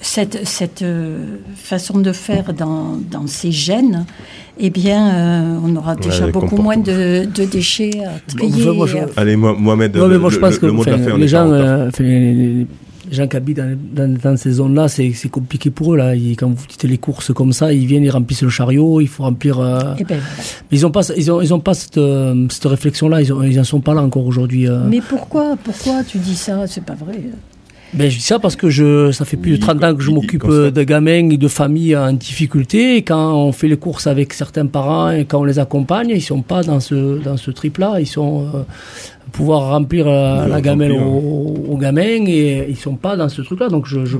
[0.00, 4.04] cette, cette euh, façon de faire dans, dans ces gènes,
[4.58, 8.52] eh bien, euh, on aura déjà beaucoup moins de, de déchets à trier.
[8.62, 10.90] enfin, moi, je- Allez, Mo- Mohamed, le, moi, je le- pense que le mot de
[10.90, 11.46] la fin, les gens,
[13.10, 15.96] les gens qui habitent dans, dans- dans ces zones-là, c'est c'est compliqué pour eux.
[15.96, 16.14] Là.
[16.14, 19.08] Ils- quand vous dites les courses comme ça, ils viennent, ils remplissent le chariot, il
[19.08, 19.58] faut remplir.
[19.60, 20.18] euh, Eh ben,
[20.70, 23.22] Mais ils n'ont pas, ils ont, ils ont pas cette, euh, cette réflexion-là.
[23.22, 24.68] Ils, ont- ils en sont pas là encore aujourd'hui.
[24.68, 24.80] euh.
[24.88, 26.66] Mais pourquoi, pourquoi tu dis ça?
[26.66, 27.20] C'est pas vrai.
[27.94, 30.10] Ben, je dis ça parce que je, ça fait plus de 30 ans que je
[30.10, 32.96] m'occupe de gamins et de familles en difficulté.
[32.98, 36.20] Et quand on fait les courses avec certains parents et quand on les accompagne, ils
[36.20, 37.98] sont pas dans ce, dans ce trip-là.
[37.98, 38.62] Ils sont euh,
[39.32, 43.42] pouvoir remplir euh, Oui, la gamelle aux, aux gamins et ils sont pas dans ce
[43.42, 43.68] truc-là.
[43.68, 44.16] Donc je, je,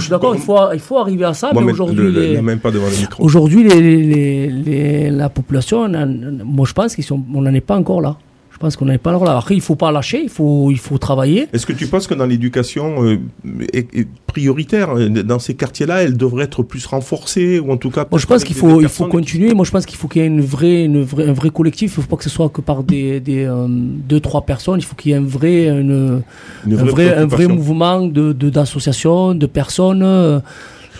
[0.00, 2.20] suis d'accord, il faut, il faut arriver à ça, Moi, mais mais aujourd'hui, le- le-
[2.20, 3.24] les- la main pas devant le micro.
[3.24, 5.88] aujourd'hui, les, les- les- la population,
[6.44, 8.16] moi je pense qu'ils sont, on n'en est pas encore là.
[8.62, 9.36] Je pense qu'on n'en est pas là.
[9.36, 11.48] Après, il faut pas lâcher, il faut, il faut travailler.
[11.52, 13.18] Est-ce que tu penses que dans l'éducation euh,
[13.72, 17.90] est- est prioritaire, euh, dans ces quartiers-là, elle devrait être plus renforcée ou en tout
[17.90, 19.52] cas Moi, je pense qu'il faut, il faut continuer.
[19.52, 21.94] Moi, je pense qu'il faut qu'il y ait une vraie, une vraie, un vrai collectif.
[21.98, 24.78] Il faut pas que ce soit que par des, des euh, deux, trois personnes.
[24.78, 26.22] Il faut qu'il y ait un vrai, une,
[26.64, 30.04] Une un vrai, un vrai mouvement de, de- d'associations, de personnes.
[30.04, 30.38] euh,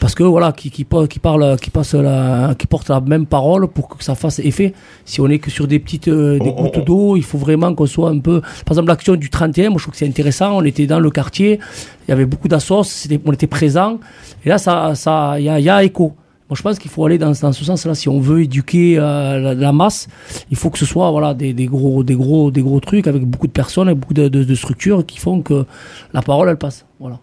[0.03, 3.25] parce que voilà, qui, qui, pa- qui parle, qui passe la, qui porte la même
[3.25, 4.75] parole pour que ça fasse effet.
[5.05, 7.73] Si on est que sur des petites, euh, des On- gouttes d'eau, il faut vraiment
[7.75, 8.41] qu'on soit un peu.
[8.41, 10.57] Par exemple, l'action du 31, moi je trouve que c'est intéressant.
[10.59, 11.61] On était dans le quartier,
[12.07, 12.83] il y avait beaucoup d'assos,
[13.25, 14.01] on était présents.
[14.45, 16.15] Et là, ça, ça, il y a, il y a écho.
[16.51, 17.95] Moi, je pense qu'il faut aller dans, dans ce sens-là.
[17.95, 20.09] Si on veut éduquer euh, la, la masse,
[20.51, 23.25] il faut que ce soit voilà des, des gros, des gros, des gros trucs avec
[23.25, 25.65] beaucoup de personnes, avec beaucoup de, de- de structures qui font que
[26.13, 26.85] la parole elle passe.
[27.01, 27.19] Voilà.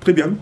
[0.00, 0.34] Très bien.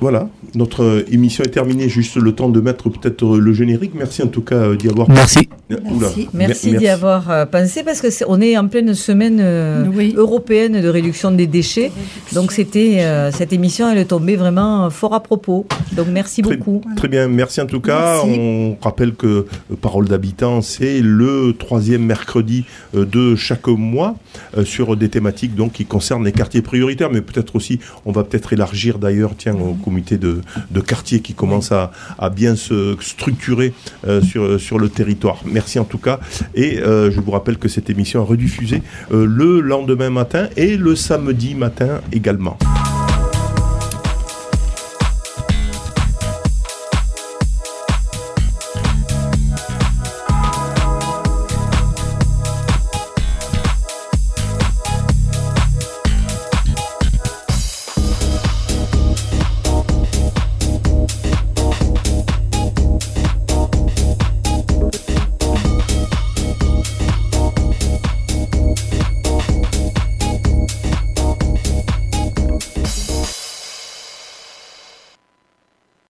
[0.00, 1.88] Voilà, notre euh, émission est terminée.
[1.88, 3.92] Juste le temps de mettre peut-être euh, le générique.
[3.94, 5.08] Merci en tout cas euh, d'y avoir.
[5.10, 5.48] Merci.
[5.70, 6.08] Oula.
[6.34, 9.84] Merci Mer- d'y avoir pensé parce que c'est- on est en pleine semaine euh,
[10.16, 11.92] européenne de réduction des déchets.
[12.32, 15.66] Donc c'était euh, cette émission elle est tombée vraiment fort à propos.
[15.92, 16.80] Donc merci beaucoup.
[16.96, 18.22] Très bien, merci en tout cas.
[18.24, 18.40] Merci.
[18.40, 19.46] On rappelle que
[19.80, 22.64] Parole d'habitants, c'est le troisième mercredi
[22.94, 24.16] de chaque mois
[24.56, 28.24] euh, sur des thématiques donc qui concernent les quartiers prioritaires, mais peut-être aussi, on va
[28.24, 30.40] peut-être élargir d'ailleurs, tiens, au de,
[30.80, 31.90] quartier qui commence à,
[32.34, 33.72] bien se structurer
[34.06, 35.42] euh, sur, sur le territoire.
[35.44, 36.20] Merci en tout cas.
[36.54, 40.76] Et euh, je vous rappelle que cette émission est rediffusée euh, le lendemain matin et
[40.76, 42.58] le samedi matin également.